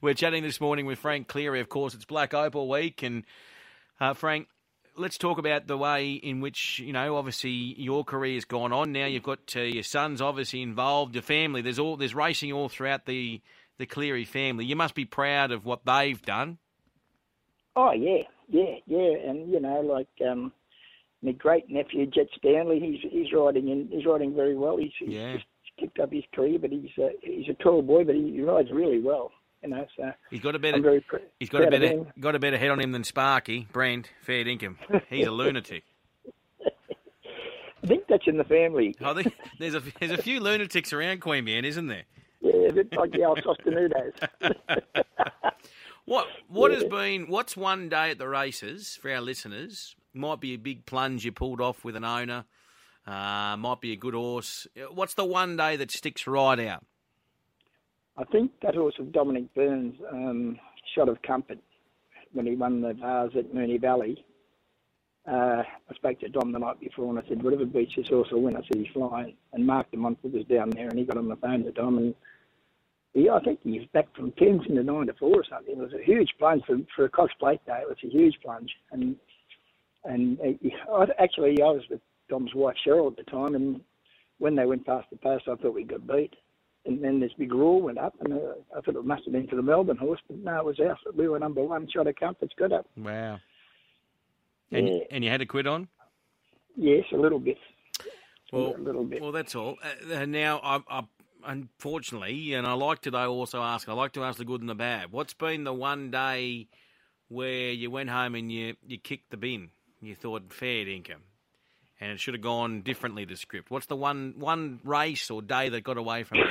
We're 0.00 0.14
chatting 0.14 0.42
this 0.42 0.60
morning 0.60 0.86
with 0.86 0.98
Frank 0.98 1.28
Cleary. 1.28 1.60
Of 1.60 1.68
course, 1.68 1.94
it's 1.94 2.04
Black 2.04 2.34
Opal 2.34 2.68
week, 2.68 3.02
and 3.02 3.24
uh, 4.00 4.14
Frank, 4.14 4.48
let's 4.96 5.18
talk 5.18 5.38
about 5.38 5.66
the 5.66 5.76
way 5.76 6.12
in 6.12 6.40
which 6.40 6.78
you 6.78 6.92
know, 6.92 7.16
obviously, 7.16 7.50
your 7.50 8.04
career's 8.04 8.44
gone 8.44 8.72
on. 8.72 8.92
Now 8.92 9.06
you've 9.06 9.22
got 9.22 9.54
uh, 9.56 9.60
your 9.60 9.82
sons 9.82 10.20
obviously 10.20 10.62
involved, 10.62 11.14
your 11.14 11.22
family. 11.22 11.62
There's 11.62 11.78
all 11.78 11.96
there's 11.96 12.14
racing 12.14 12.52
all 12.52 12.68
throughout 12.68 13.06
the 13.06 13.40
the 13.78 13.86
Cleary 13.86 14.24
family. 14.24 14.64
You 14.64 14.76
must 14.76 14.94
be 14.94 15.04
proud 15.04 15.52
of 15.52 15.64
what 15.64 15.84
they've 15.84 16.20
done. 16.22 16.58
Oh 17.74 17.92
yeah, 17.92 18.22
yeah, 18.48 18.76
yeah, 18.86 19.30
and 19.30 19.50
you 19.50 19.60
know, 19.60 19.80
like 19.80 20.08
um, 20.28 20.52
my 21.22 21.32
great 21.32 21.68
nephew 21.70 22.06
Jet 22.06 22.28
Stanley, 22.38 22.80
he's 22.80 23.10
he's 23.12 23.32
riding 23.32 23.68
in, 23.68 23.88
he's 23.90 24.06
riding 24.06 24.34
very 24.34 24.56
well. 24.56 24.76
He's, 24.78 24.92
he's 24.98 25.10
Yeah. 25.10 25.34
just 25.34 25.46
kicked 25.78 25.98
up 26.00 26.10
his 26.12 26.24
career, 26.34 26.58
but 26.58 26.70
he's 26.70 26.88
a, 26.98 27.10
he's 27.22 27.48
a 27.50 27.54
tall 27.62 27.82
boy, 27.82 28.04
but 28.04 28.14
he, 28.14 28.32
he 28.32 28.40
rides 28.40 28.70
really 28.72 29.00
well. 29.00 29.30
You 29.62 29.70
know, 29.70 29.86
so 29.96 30.10
He's 30.30 30.40
got 30.40 30.54
a 30.54 30.58
better. 30.58 31.00
pr- 31.06 31.16
He's 31.40 31.48
got 31.48 31.64
a 31.64 31.70
better 31.70 32.06
got 32.20 32.34
a 32.34 32.38
better 32.38 32.56
head 32.56 32.70
on 32.70 32.80
him 32.80 32.92
than 32.92 33.04
Sparky 33.04 33.66
Brent 33.72 34.10
fair 34.22 34.44
dinkum. 34.44 34.76
He's 35.10 35.26
a 35.26 35.30
lunatic. 35.30 35.82
I 37.82 37.86
think 37.86 38.04
that's 38.08 38.26
in 38.26 38.36
the 38.36 38.44
family. 38.44 38.94
I 39.02 39.14
think 39.14 39.34
there's 39.58 39.74
a 39.74 39.82
there's 40.00 40.12
a 40.12 40.22
few 40.22 40.40
lunatics 40.40 40.92
around 40.92 41.20
Queanbeyan, 41.20 41.64
isn't 41.64 41.86
there? 41.88 42.04
Yeah, 42.46 42.68
a 42.68 42.72
bit 42.72 42.92
like 42.96 43.12
the 43.12 43.24
old 43.24 43.42
Sostenudos. 43.42 44.12
What 46.06 46.28
what 46.48 46.70
has 46.70 46.84
been 46.84 47.26
what's 47.26 47.56
one 47.56 47.88
day 47.88 48.12
at 48.12 48.18
the 48.18 48.28
races 48.28 48.96
for 49.02 49.10
our 49.10 49.20
listeners? 49.20 49.96
Might 50.14 50.40
be 50.40 50.54
a 50.54 50.56
big 50.56 50.86
plunge 50.86 51.24
you 51.24 51.32
pulled 51.32 51.60
off 51.60 51.84
with 51.84 51.96
an 51.96 52.04
owner. 52.04 52.44
Uh, 53.06 53.56
might 53.56 53.80
be 53.80 53.92
a 53.92 53.96
good 53.96 54.14
horse. 54.14 54.68
What's 54.92 55.14
the 55.14 55.24
one 55.24 55.56
day 55.56 55.74
that 55.76 55.90
sticks 55.90 56.26
right 56.28 56.60
out? 56.60 56.84
I 58.16 58.24
think 58.24 58.52
that 58.62 58.76
horse 58.76 58.94
of 59.00 59.12
Dominic 59.12 59.52
Burns, 59.54 59.96
um, 60.10 60.58
Shot 60.94 61.08
of 61.08 61.20
Comfort, 61.22 61.58
when 62.32 62.46
he 62.46 62.54
won 62.54 62.80
the 62.80 62.94
bars 62.94 63.32
at 63.36 63.52
Moonee 63.52 63.80
Valley. 63.80 64.24
Uh, 65.26 65.64
I 65.90 65.94
spoke 65.94 66.20
to 66.20 66.28
Dom 66.28 66.52
the 66.52 66.60
night 66.60 66.78
before 66.78 67.10
and 67.10 67.18
I 67.18 67.28
said, 67.28 67.42
whatever 67.42 67.64
beats 67.64 67.96
this 67.96 68.08
horse 68.08 68.30
will 68.30 68.42
win. 68.42 68.56
I 68.56 68.60
said, 68.60 68.76
he's 68.76 68.92
flying. 68.92 69.34
And 69.52 69.66
Mark 69.66 69.90
de 69.90 69.96
Montfort 69.96 70.32
was 70.32 70.44
down 70.44 70.70
there 70.70 70.88
and 70.88 70.98
he 70.98 71.04
got 71.04 71.16
on 71.16 71.28
the 71.28 71.36
phone 71.36 71.64
to 71.64 71.72
Dom 71.72 71.98
and 71.98 72.14
he, 73.16 73.28
I 73.30 73.40
think 73.40 73.60
he 73.62 73.78
was 73.78 73.88
back 73.92 74.14
from 74.14 74.32
10 74.32 74.60
to 74.68 74.82
9 74.82 75.06
to 75.06 75.14
4 75.14 75.28
or 75.28 75.44
something. 75.48 75.74
It 75.74 75.78
was 75.78 75.92
a 75.92 76.04
huge 76.04 76.30
plunge 76.38 76.62
for, 76.66 76.76
for 76.94 77.04
a 77.06 77.08
Cox 77.08 77.32
Plate 77.38 77.64
day. 77.66 77.80
It 77.82 77.88
was 77.88 77.98
a 78.04 78.08
huge 78.08 78.36
plunge. 78.42 78.70
And 78.92 79.16
and 80.04 80.38
I, 80.40 81.06
actually, 81.18 81.60
I 81.60 81.66
was 81.66 81.82
with 81.90 82.00
Dom's 82.28 82.54
wife 82.54 82.76
Cheryl 82.86 83.10
at 83.10 83.16
the 83.16 83.28
time 83.30 83.54
and 83.54 83.80
when 84.38 84.54
they 84.54 84.66
went 84.66 84.86
past 84.86 85.08
the 85.10 85.16
post, 85.16 85.48
I 85.48 85.56
thought 85.56 85.74
we 85.74 85.82
got 85.82 86.06
beat 86.06 86.34
and 86.86 87.02
then 87.02 87.20
this 87.20 87.32
big 87.38 87.52
roar 87.52 87.82
went 87.82 87.98
up, 87.98 88.14
and 88.20 88.32
uh, 88.32 88.54
I 88.76 88.80
thought 88.80 88.94
it 88.96 89.04
must 89.04 89.24
have 89.24 89.32
been 89.32 89.48
for 89.48 89.56
the 89.56 89.62
Melbourne 89.62 89.96
horse, 89.96 90.20
but 90.28 90.38
no, 90.38 90.58
it 90.58 90.64
was 90.64 90.80
us. 90.80 90.98
We 91.14 91.28
were 91.28 91.38
number 91.38 91.62
one. 91.62 91.88
Shot 91.90 92.06
of 92.06 92.16
comfort's 92.16 92.54
got 92.58 92.72
up. 92.72 92.86
Wow. 92.96 93.40
And 94.70 94.88
Yeah. 94.88 94.98
and 95.10 95.24
you 95.24 95.30
had 95.30 95.40
to 95.40 95.46
quit 95.46 95.66
on? 95.66 95.88
Yes, 96.76 97.04
a 97.12 97.16
little 97.16 97.38
bit. 97.38 97.58
Well, 98.52 98.76
a 98.76 98.78
little 98.78 99.04
bit. 99.04 99.20
Well, 99.20 99.32
that's 99.32 99.54
all. 99.54 99.76
Uh, 99.82 100.14
uh, 100.14 100.26
now, 100.26 100.60
I, 100.62 100.80
I, 100.88 101.02
unfortunately, 101.46 102.54
and 102.54 102.66
I 102.66 102.72
like 102.74 103.00
to 103.02 103.10
though 103.10 103.32
also 103.32 103.62
ask. 103.62 103.88
I 103.88 103.92
like 103.92 104.12
to 104.12 104.24
ask 104.24 104.38
the 104.38 104.44
good 104.44 104.60
and 104.60 104.68
the 104.70 104.74
bad. 104.74 105.12
What's 105.12 105.34
been 105.34 105.64
the 105.64 105.72
one 105.72 106.10
day 106.10 106.68
where 107.28 107.70
you 107.70 107.90
went 107.90 108.10
home 108.10 108.34
and 108.34 108.50
you 108.50 108.76
you 108.86 108.98
kicked 108.98 109.30
the 109.30 109.36
bin? 109.36 109.70
You 110.00 110.14
thought 110.14 110.52
fair 110.52 110.86
income, 110.88 111.22
and 112.00 112.12
it 112.12 112.20
should 112.20 112.34
have 112.34 112.42
gone 112.42 112.82
differently 112.82 113.24
to 113.26 113.36
script. 113.36 113.70
What's 113.70 113.86
the 113.86 113.96
one 113.96 114.34
one 114.38 114.80
race 114.84 115.30
or 115.30 115.40
day 115.42 115.68
that 115.70 115.82
got 115.84 115.96
away 115.96 116.24
from 116.24 116.38
you? 116.38 116.44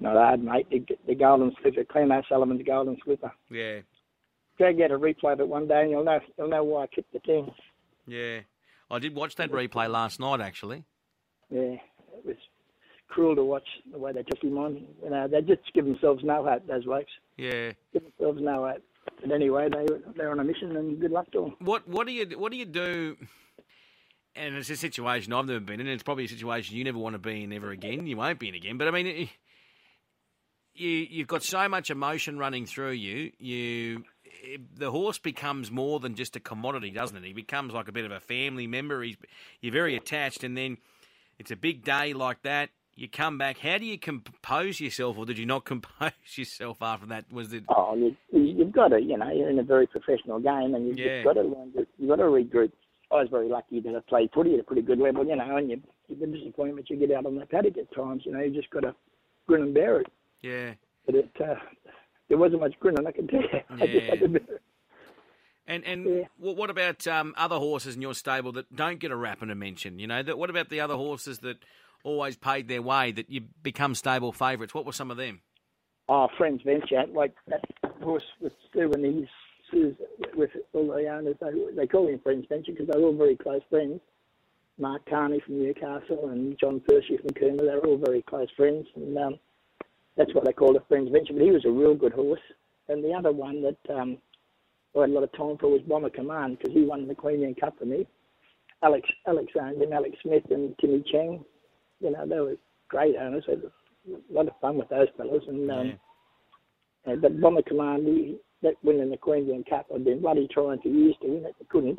Not 0.00 0.14
hard, 0.14 0.42
mate. 0.44 0.66
The, 0.70 0.84
the 1.06 1.14
Golden 1.14 1.52
Slipper, 1.60 1.84
Clan 1.84 2.12
O'Sullivan's 2.12 2.62
Golden 2.64 2.96
Slipper. 3.04 3.32
Yeah, 3.50 3.80
Go 4.58 4.72
get 4.72 4.90
a 4.92 4.98
replay 4.98 5.32
of 5.32 5.40
it 5.40 5.48
one 5.48 5.66
day, 5.66 5.82
and 5.82 5.90
you'll 5.90 6.04
know 6.04 6.20
you'll 6.36 6.48
know 6.48 6.62
why 6.64 6.84
I 6.84 6.86
kicked 6.88 7.12
the 7.12 7.20
thing. 7.20 7.52
yeah. 8.06 8.40
I 8.90 8.98
did 9.00 9.14
watch 9.14 9.34
that 9.34 9.50
replay 9.50 9.86
last 9.90 10.18
night. 10.18 10.40
Actually, 10.40 10.84
Yeah, 11.50 11.60
it 11.76 12.24
was 12.24 12.36
cruel 13.08 13.34
to 13.36 13.44
watch 13.44 13.66
the 13.90 13.98
way 13.98 14.12
they 14.12 14.22
took 14.22 14.42
him 14.42 14.58
on. 14.58 14.84
You 15.02 15.10
know, 15.10 15.28
they 15.28 15.40
just 15.40 15.62
give 15.74 15.84
themselves 15.84 16.22
no 16.24 16.44
hope. 16.44 16.66
Those 16.66 16.84
blokes 16.84 17.10
yeah. 17.36 17.72
give 17.92 18.02
themselves 18.02 18.40
no 18.42 18.66
hope. 18.66 18.82
But 19.20 19.32
anyway, 19.32 19.68
they 19.72 19.86
they're 20.16 20.30
on 20.30 20.40
a 20.40 20.44
mission, 20.44 20.76
and 20.76 21.00
good 21.00 21.10
luck 21.10 21.30
to 21.32 21.40
them. 21.40 21.56
What 21.60 21.88
what 21.88 22.06
do 22.06 22.12
you 22.12 22.38
what 22.38 22.52
do 22.52 22.58
you 22.58 22.66
do? 22.66 23.16
And 24.36 24.54
it's 24.54 24.70
a 24.70 24.76
situation 24.76 25.32
I've 25.32 25.46
never 25.46 25.60
been 25.60 25.80
in. 25.80 25.88
It's 25.88 26.02
probably 26.02 26.26
a 26.26 26.28
situation 26.28 26.76
you 26.76 26.84
never 26.84 26.98
want 26.98 27.14
to 27.14 27.18
be 27.18 27.42
in 27.42 27.52
ever 27.52 27.70
again. 27.70 28.06
You 28.06 28.16
won't 28.16 28.38
be 28.38 28.48
in 28.48 28.54
again. 28.54 28.78
But 28.78 28.86
I 28.86 28.90
mean, 28.92 29.06
it, 29.06 29.28
you 30.74 30.88
you've 30.88 31.26
got 31.26 31.42
so 31.42 31.68
much 31.68 31.90
emotion 31.90 32.38
running 32.38 32.66
through 32.66 32.92
you. 32.92 33.32
You 33.38 34.04
the 34.76 34.90
horse 34.90 35.18
becomes 35.18 35.70
more 35.70 36.00
than 36.00 36.14
just 36.14 36.36
a 36.36 36.40
commodity, 36.40 36.90
doesn't 36.90 37.16
it? 37.16 37.24
He 37.24 37.32
becomes 37.32 37.72
like 37.72 37.88
a 37.88 37.92
bit 37.92 38.04
of 38.04 38.12
a 38.12 38.20
family 38.20 38.66
member. 38.66 39.02
He's 39.02 39.16
you're 39.60 39.72
very 39.72 39.96
attached, 39.96 40.44
and 40.44 40.56
then 40.56 40.78
it's 41.38 41.50
a 41.50 41.56
big 41.56 41.84
day 41.84 42.12
like 42.12 42.42
that. 42.42 42.70
You 42.98 43.08
come 43.08 43.38
back. 43.38 43.58
How 43.58 43.78
do 43.78 43.84
you 43.86 43.96
compose 43.96 44.80
yourself, 44.80 45.16
or 45.18 45.24
did 45.24 45.38
you 45.38 45.46
not 45.46 45.64
compose 45.64 46.10
yourself 46.34 46.78
after 46.82 47.06
that? 47.06 47.32
Was 47.32 47.52
it? 47.52 47.62
Oh, 47.68 47.94
you, 47.94 48.16
you've 48.32 48.72
got 48.72 48.88
to, 48.88 49.00
you 49.00 49.16
know, 49.16 49.30
you're 49.30 49.48
in 49.48 49.60
a 49.60 49.62
very 49.62 49.86
professional 49.86 50.40
game, 50.40 50.74
and 50.74 50.88
you've 50.88 50.98
Yeah. 50.98 51.22
got 51.22 51.34
to 51.34 51.42
learn. 51.42 51.72
To, 51.74 51.86
you've 51.96 52.08
got 52.08 52.16
to 52.16 52.24
regroup. 52.24 52.72
I 53.12 53.14
was 53.22 53.28
very 53.30 53.48
lucky 53.48 53.78
that 53.80 53.94
I 53.94 54.00
played 54.08 54.30
footy 54.34 54.54
at 54.54 54.60
a 54.60 54.64
pretty 54.64 54.82
good 54.82 54.98
level, 54.98 55.24
you 55.24 55.36
know, 55.36 55.56
and 55.56 55.70
you, 55.70 55.80
the 56.10 56.26
disappointment 56.26 56.90
you 56.90 56.96
get 56.96 57.12
out 57.12 57.24
on 57.24 57.36
the 57.36 57.46
paddock 57.46 57.78
at 57.78 57.94
times, 57.94 58.22
you 58.26 58.32
know, 58.32 58.40
you 58.40 58.50
just 58.50 58.68
got 58.70 58.80
to 58.80 58.94
grin 59.46 59.62
and 59.62 59.74
bear 59.74 60.00
it. 60.00 60.08
Yeah. 60.42 60.72
But 61.06 61.14
it, 61.14 61.30
uh, 61.40 61.54
there 62.28 62.36
wasn't 62.36 62.60
much 62.62 62.74
grinning, 62.80 63.06
I 63.06 63.12
can 63.12 63.28
tell 63.28 63.40
you. 63.40 63.60
I 63.70 63.86
just 63.86 64.06
had 64.08 64.18
to 64.20 64.28
bear 64.28 64.56
it. 64.56 64.62
And 65.68 65.84
and 65.84 66.04
Yeah. 66.04 66.24
what 66.38 66.56
what 66.56 66.70
about 66.70 67.06
um, 67.06 67.34
other 67.36 67.56
horses 67.56 67.94
in 67.94 68.02
your 68.02 68.14
stable 68.14 68.52
that 68.52 68.74
don't 68.74 68.98
get 68.98 69.10
a 69.12 69.16
rap 69.16 69.40
and 69.42 69.50
a 69.50 69.54
mention? 69.54 69.98
You 69.98 70.06
know, 70.06 70.22
that 70.22 70.36
what 70.36 70.50
about 70.50 70.68
the 70.70 70.80
other 70.80 70.94
horses 70.96 71.38
that 71.40 71.58
always 72.08 72.36
paid 72.36 72.68
their 72.68 72.82
way 72.82 73.12
that 73.12 73.30
you 73.30 73.42
become 73.62 73.94
stable 73.94 74.32
favourites? 74.32 74.74
What 74.74 74.86
were 74.86 74.92
some 74.92 75.10
of 75.10 75.16
them? 75.16 75.40
Oh, 76.08 76.28
Friends 76.38 76.62
Venture, 76.64 77.04
like 77.12 77.34
that 77.48 77.64
horse 78.02 78.24
with 78.40 78.52
Stu 78.70 78.90
and 78.92 79.04
his 79.04 79.28
with 80.34 80.50
all 80.72 80.88
the 80.88 81.06
owners, 81.08 81.36
they, 81.40 81.50
they 81.76 81.86
call 81.86 82.08
him 82.08 82.18
Friends 82.20 82.46
Venture 82.48 82.72
because 82.72 82.86
they're 82.88 83.02
all 83.02 83.14
very 83.14 83.36
close 83.36 83.60
friends. 83.68 84.00
Mark 84.78 85.02
Carney 85.10 85.40
from 85.44 85.58
Newcastle 85.58 86.30
and 86.30 86.56
John 86.58 86.80
Percy 86.88 87.18
from 87.18 87.30
Cooma, 87.30 87.58
they're 87.58 87.84
all 87.84 87.98
very 87.98 88.22
close 88.22 88.48
friends, 88.56 88.86
and 88.94 89.18
um, 89.18 89.38
that's 90.16 90.32
what 90.34 90.46
they 90.46 90.52
call 90.52 90.76
a 90.76 90.80
Friends 90.88 91.10
Venture. 91.12 91.34
But 91.34 91.42
he 91.42 91.50
was 91.50 91.64
a 91.66 91.70
real 91.70 91.94
good 91.94 92.12
horse. 92.12 92.40
And 92.88 93.04
the 93.04 93.12
other 93.12 93.32
one 93.32 93.62
that 93.62 93.94
um, 93.94 94.16
I 94.96 95.00
had 95.00 95.10
a 95.10 95.12
lot 95.12 95.24
of 95.24 95.32
time 95.32 95.58
for 95.58 95.68
was 95.68 95.82
Bomber 95.82 96.10
Command 96.10 96.58
because 96.58 96.72
he 96.72 96.84
won 96.84 97.06
the 97.06 97.14
Queanbeyan 97.14 97.60
Cup 97.60 97.78
for 97.78 97.84
me. 97.84 98.06
Alex 98.82 99.08
Alex 99.26 99.52
owned 99.60 99.82
him, 99.82 99.92
Alex 99.92 100.16
Smith 100.22 100.44
and 100.50 100.74
Timmy 100.80 101.04
Chang. 101.10 101.44
You 102.00 102.10
know, 102.10 102.26
they 102.26 102.40
were 102.40 102.56
great 102.88 103.16
owners. 103.16 103.44
I 103.48 103.52
had 103.52 103.62
a 103.62 104.32
lot 104.32 104.48
of 104.48 104.54
fun 104.60 104.78
with 104.78 104.88
those 104.88 105.08
fellows. 105.16 105.42
And 105.46 105.70
um, 105.70 105.98
Yeah. 107.06 107.12
uh, 107.12 107.16
but 107.16 107.40
Bomber 107.40 107.62
Command, 107.62 108.06
he, 108.06 108.38
that 108.62 108.74
winning 108.82 109.10
the 109.10 109.16
Queensland 109.16 109.66
Cup, 109.68 109.86
I'd 109.94 110.04
been 110.04 110.20
bloody 110.20 110.48
trying 110.48 110.80
for 110.80 110.88
years 110.88 111.16
to 111.22 111.28
win 111.28 111.44
it, 111.44 111.54
but 111.58 111.68
couldn't. 111.68 111.98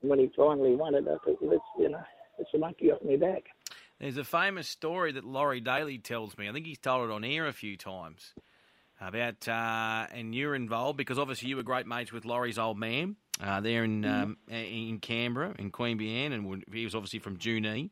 And 0.00 0.10
when 0.10 0.18
he 0.18 0.30
finally 0.36 0.74
won 0.74 0.94
it, 0.94 1.04
I 1.04 1.16
thought, 1.24 1.40
well, 1.40 1.52
it's, 1.52 1.64
you 1.78 1.88
know, 1.88 2.02
it's 2.38 2.50
a 2.54 2.58
monkey 2.58 2.90
off 2.90 3.00
my 3.04 3.16
back. 3.16 3.44
There's 4.00 4.16
a 4.16 4.24
famous 4.24 4.66
story 4.66 5.12
that 5.12 5.24
Laurie 5.24 5.60
Daley 5.60 5.98
tells 5.98 6.36
me. 6.36 6.48
I 6.48 6.52
think 6.52 6.66
he's 6.66 6.78
told 6.78 7.08
it 7.08 7.12
on 7.12 7.22
air 7.22 7.46
a 7.46 7.52
few 7.52 7.76
times 7.76 8.34
about, 9.00 9.46
uh, 9.46 10.06
and 10.12 10.34
you're 10.34 10.56
involved 10.56 10.96
because 10.96 11.18
obviously 11.18 11.48
you 11.48 11.56
were 11.56 11.62
great 11.62 11.86
mates 11.86 12.12
with 12.12 12.24
Laurie's 12.24 12.58
old 12.58 12.78
man 12.78 13.14
uh, 13.40 13.60
there 13.60 13.84
in 13.84 14.04
um, 14.04 14.36
in 14.48 14.98
Canberra, 14.98 15.54
in 15.58 15.70
Queanbeyan, 15.70 16.32
and 16.32 16.64
he 16.72 16.84
was 16.84 16.94
obviously 16.94 17.18
from 17.20 17.36
Junee 17.36 17.90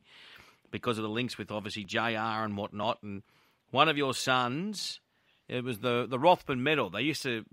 because 0.71 0.97
of 0.97 1.03
the 1.03 1.09
links 1.09 1.37
with 1.37 1.51
obviously 1.51 1.83
JR 1.83 2.07
and 2.07 2.57
whatnot. 2.57 3.03
And 3.03 3.23
one 3.71 3.89
of 3.89 3.97
your 3.97 4.13
sons, 4.13 4.99
it 5.47 5.63
was 5.63 5.79
the 5.79 6.07
the 6.09 6.17
Rothman 6.19 6.63
Medal. 6.63 6.89
They 6.89 7.01
used 7.01 7.23
to, 7.23 7.43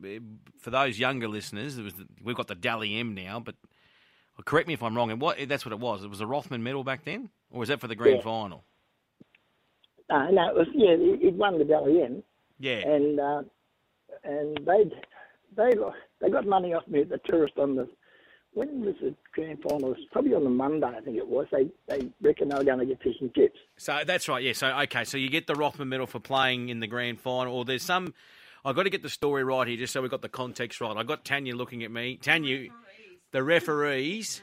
for 0.61 0.71
those 0.71 0.99
younger 0.99 1.29
listeners, 1.29 1.79
it 1.79 1.83
was 1.83 1.95
the, 1.95 2.07
we've 2.23 2.37
got 2.37 2.47
the 2.49 2.55
Dally 2.55 2.99
M 2.99 3.15
now, 3.15 3.41
but 3.41 3.55
correct 4.45 4.69
me 4.69 4.75
if 4.75 4.83
I'm 4.83 4.97
wrong. 4.97 5.11
And 5.11 5.21
what 5.21 5.37
that's 5.49 5.65
what 5.67 5.73
it 5.73 5.81
was. 5.81 6.05
It 6.05 6.09
was 6.11 6.21
the 6.21 6.27
Rothman 6.27 6.63
Medal 6.63 6.85
back 6.85 7.05
then, 7.05 7.29
or 7.51 7.61
was 7.61 7.69
that 7.69 7.81
for 7.81 7.89
the 7.89 7.97
grand 7.97 8.17
Yeah. 8.19 8.23
final? 8.23 8.65
Uh, 10.11 10.31
no, 10.31 10.49
it 10.49 10.55
was, 10.55 10.67
yeah, 10.73 10.97
he- 10.97 11.19
he'd 11.27 11.37
won 11.37 11.59
the 11.59 11.65
Dally 11.65 12.01
M. 12.03 12.23
Yeah. 12.59 12.79
and 12.79 13.21
uh, 13.21 13.43
and 14.25 14.59
they 14.67 14.91
they 15.57 15.71
they 16.21 16.31
got 16.31 16.47
money 16.47 16.73
off 16.75 16.89
me 16.89 17.03
at 17.03 17.09
the 17.11 17.19
tourist 17.19 17.55
on 17.59 17.77
the 17.77 17.89
when 18.55 18.85
was 18.85 18.95
the 19.01 19.15
grand 19.33 19.59
final? 19.63 19.91
It 19.93 19.99
was 19.99 20.07
probably 20.13 20.35
on 20.35 20.45
the 20.45 20.51
Monday, 20.51 20.87
I 20.87 21.01
think 21.01 21.17
it 21.17 21.27
was. 21.29 21.47
They 21.53 21.71
they 21.89 22.09
reckon 22.21 22.49
they 22.49 22.57
were 22.57 22.65
going 22.65 22.79
to 22.81 22.87
get 22.87 23.03
fish 23.03 23.17
and 23.21 23.33
chips. 23.35 23.59
So 23.77 24.01
that's 24.07 24.29
right, 24.29 24.43
yeah. 24.43 24.53
So 24.53 24.69
okay, 24.83 25.05
so 25.05 25.17
you 25.19 25.29
get 25.29 25.47
the 25.47 25.55
Rothman 25.55 25.89
medal 25.89 26.07
for 26.07 26.21
playing 26.21 26.69
in 26.69 26.81
the 26.81 26.87
grand 26.87 27.21
final, 27.21 27.55
or 27.55 27.65
there's 27.65 27.83
some. 27.83 28.15
I've 28.65 28.75
got 28.75 28.83
to 28.83 28.91
get 28.91 29.03
the 29.03 29.09
story 29.09 29.45
right 29.45 29.67
here, 29.69 29.77
just 29.77 29.93
so 29.93 30.03
we've 30.03 30.11
got 30.11 30.23
the 30.23 30.29
context 30.29 30.81
right. 30.81 30.97
I 30.97 31.03
got 31.05 31.25
Tanya 31.25 31.55
looking 31.55 31.85
at 31.85 31.91
me. 31.91 32.17
Tanya, 32.17 32.67
the 33.31 33.43
referees, 33.43 34.43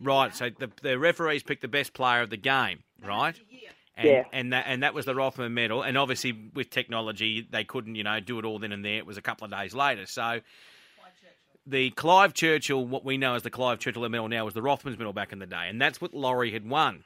right? 0.00 0.34
So 0.34 0.50
the 0.50 0.70
the 0.82 0.98
referees 0.98 1.42
picked 1.42 1.62
the 1.62 1.68
best 1.68 1.94
player 1.94 2.22
of 2.22 2.30
the 2.30 2.36
game, 2.36 2.80
right? 3.02 3.38
And, 3.98 4.08
Yeah. 4.08 4.24
and 4.30 4.52
that 4.52 4.64
and 4.68 4.82
that 4.82 4.92
was 4.92 5.06
the 5.06 5.14
Rothman 5.14 5.54
medal. 5.54 5.82
And 5.82 5.96
obviously, 5.96 6.50
with 6.54 6.68
technology, 6.68 7.46
they 7.50 7.64
couldn't, 7.64 7.94
you 7.94 8.04
know, 8.04 8.20
do 8.20 8.38
it 8.38 8.44
all 8.44 8.58
then 8.58 8.72
and 8.72 8.84
there. 8.84 8.98
It 8.98 9.06
was 9.06 9.16
a 9.16 9.22
couple 9.22 9.46
of 9.46 9.50
days 9.50 9.74
later. 9.74 10.04
So 10.04 10.40
the 11.66 11.90
Clive 11.90 12.32
Churchill, 12.34 12.84
what 12.84 13.04
we 13.04 13.16
know 13.18 13.34
as 13.34 13.42
the 13.42 13.50
Clive 13.50 13.78
Churchill 13.78 14.08
medal 14.08 14.28
now, 14.28 14.44
was 14.44 14.54
the 14.54 14.60
Rothmans 14.62 14.98
medal 14.98 15.12
back 15.12 15.32
in 15.32 15.38
the 15.38 15.46
day, 15.46 15.66
and 15.68 15.80
that's 15.80 16.00
what 16.00 16.14
Laurie 16.14 16.52
had 16.52 16.68
won. 16.68 17.04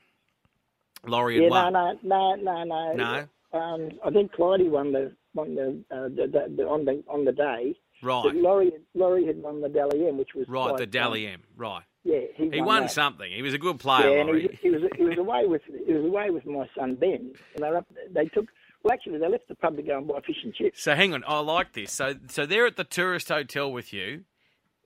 Laurie 1.07 1.37
had 1.37 1.44
Yeah, 1.44 1.49
won. 1.51 1.73
no, 1.73 1.99
no, 2.03 2.35
no, 2.37 2.64
no, 2.64 2.92
No? 2.94 3.29
Um, 3.59 3.90
I 4.05 4.11
think 4.11 4.33
Clyde 4.33 4.70
won 4.70 4.92
the 4.92 5.12
won 5.35 5.55
the, 5.55 5.83
uh, 5.90 6.03
the, 6.09 6.27
the, 6.31 6.55
the 6.57 6.62
on 6.68 6.85
the 6.85 7.03
on 7.09 7.25
the 7.25 7.33
day, 7.33 7.75
Right. 8.03 8.23
But 8.25 8.35
Laurie, 8.37 8.73
Laurie 8.94 9.27
had 9.27 9.42
won 9.42 9.61
the 9.61 9.68
Dally 9.68 10.07
M, 10.09 10.16
which 10.16 10.31
was 10.35 10.49
Right, 10.49 10.77
the 10.77 10.87
Dally 10.87 11.27
M. 11.27 11.42
Right. 11.57 11.83
Yeah, 12.05 12.20
he, 12.35 12.49
He 12.49 12.59
won, 12.61 12.66
won 12.66 12.83
that. 12.85 12.90
something. 12.92 13.31
He 13.31 13.42
was 13.42 13.53
a 13.53 13.59
good 13.59 13.79
player, 13.79 14.09
Yeah, 14.11 14.20
and 14.20 14.29
he 14.31 14.46
was, 14.46 14.57
he 14.62 14.70
was 14.70 14.83
he 14.96 15.05
was 15.05 15.18
away 15.18 15.42
with 15.46 15.62
he 15.87 15.92
was 15.92 16.05
away 16.05 16.31
with 16.31 16.46
my 16.46 16.66
son 16.79 16.94
Ben, 16.94 17.33
and 17.55 17.59
they 17.64 17.68
up, 17.68 17.87
they 18.12 18.27
took 18.27 18.46
well 18.85 18.92
actually 18.94 19.18
they 19.18 19.29
left 19.29 19.49
the 19.49 19.55
pub 19.57 19.77
to 19.77 19.83
go 19.83 19.99
and 19.99 20.07
buy 20.09 20.20
fish 20.27 20.37
and 20.44 20.55
chips. 20.55 20.83
So 20.83 20.94
hang 20.94 21.12
on, 21.12 21.25
I 21.27 21.40
like 21.40 21.73
this. 21.73 21.92
So 21.92 22.14
so 22.29 22.46
they're 22.46 22.66
at 22.66 22.77
the 22.77 22.85
tourist 22.85 23.29
hotel 23.29 23.70
with 23.73 23.92
you, 23.92 24.25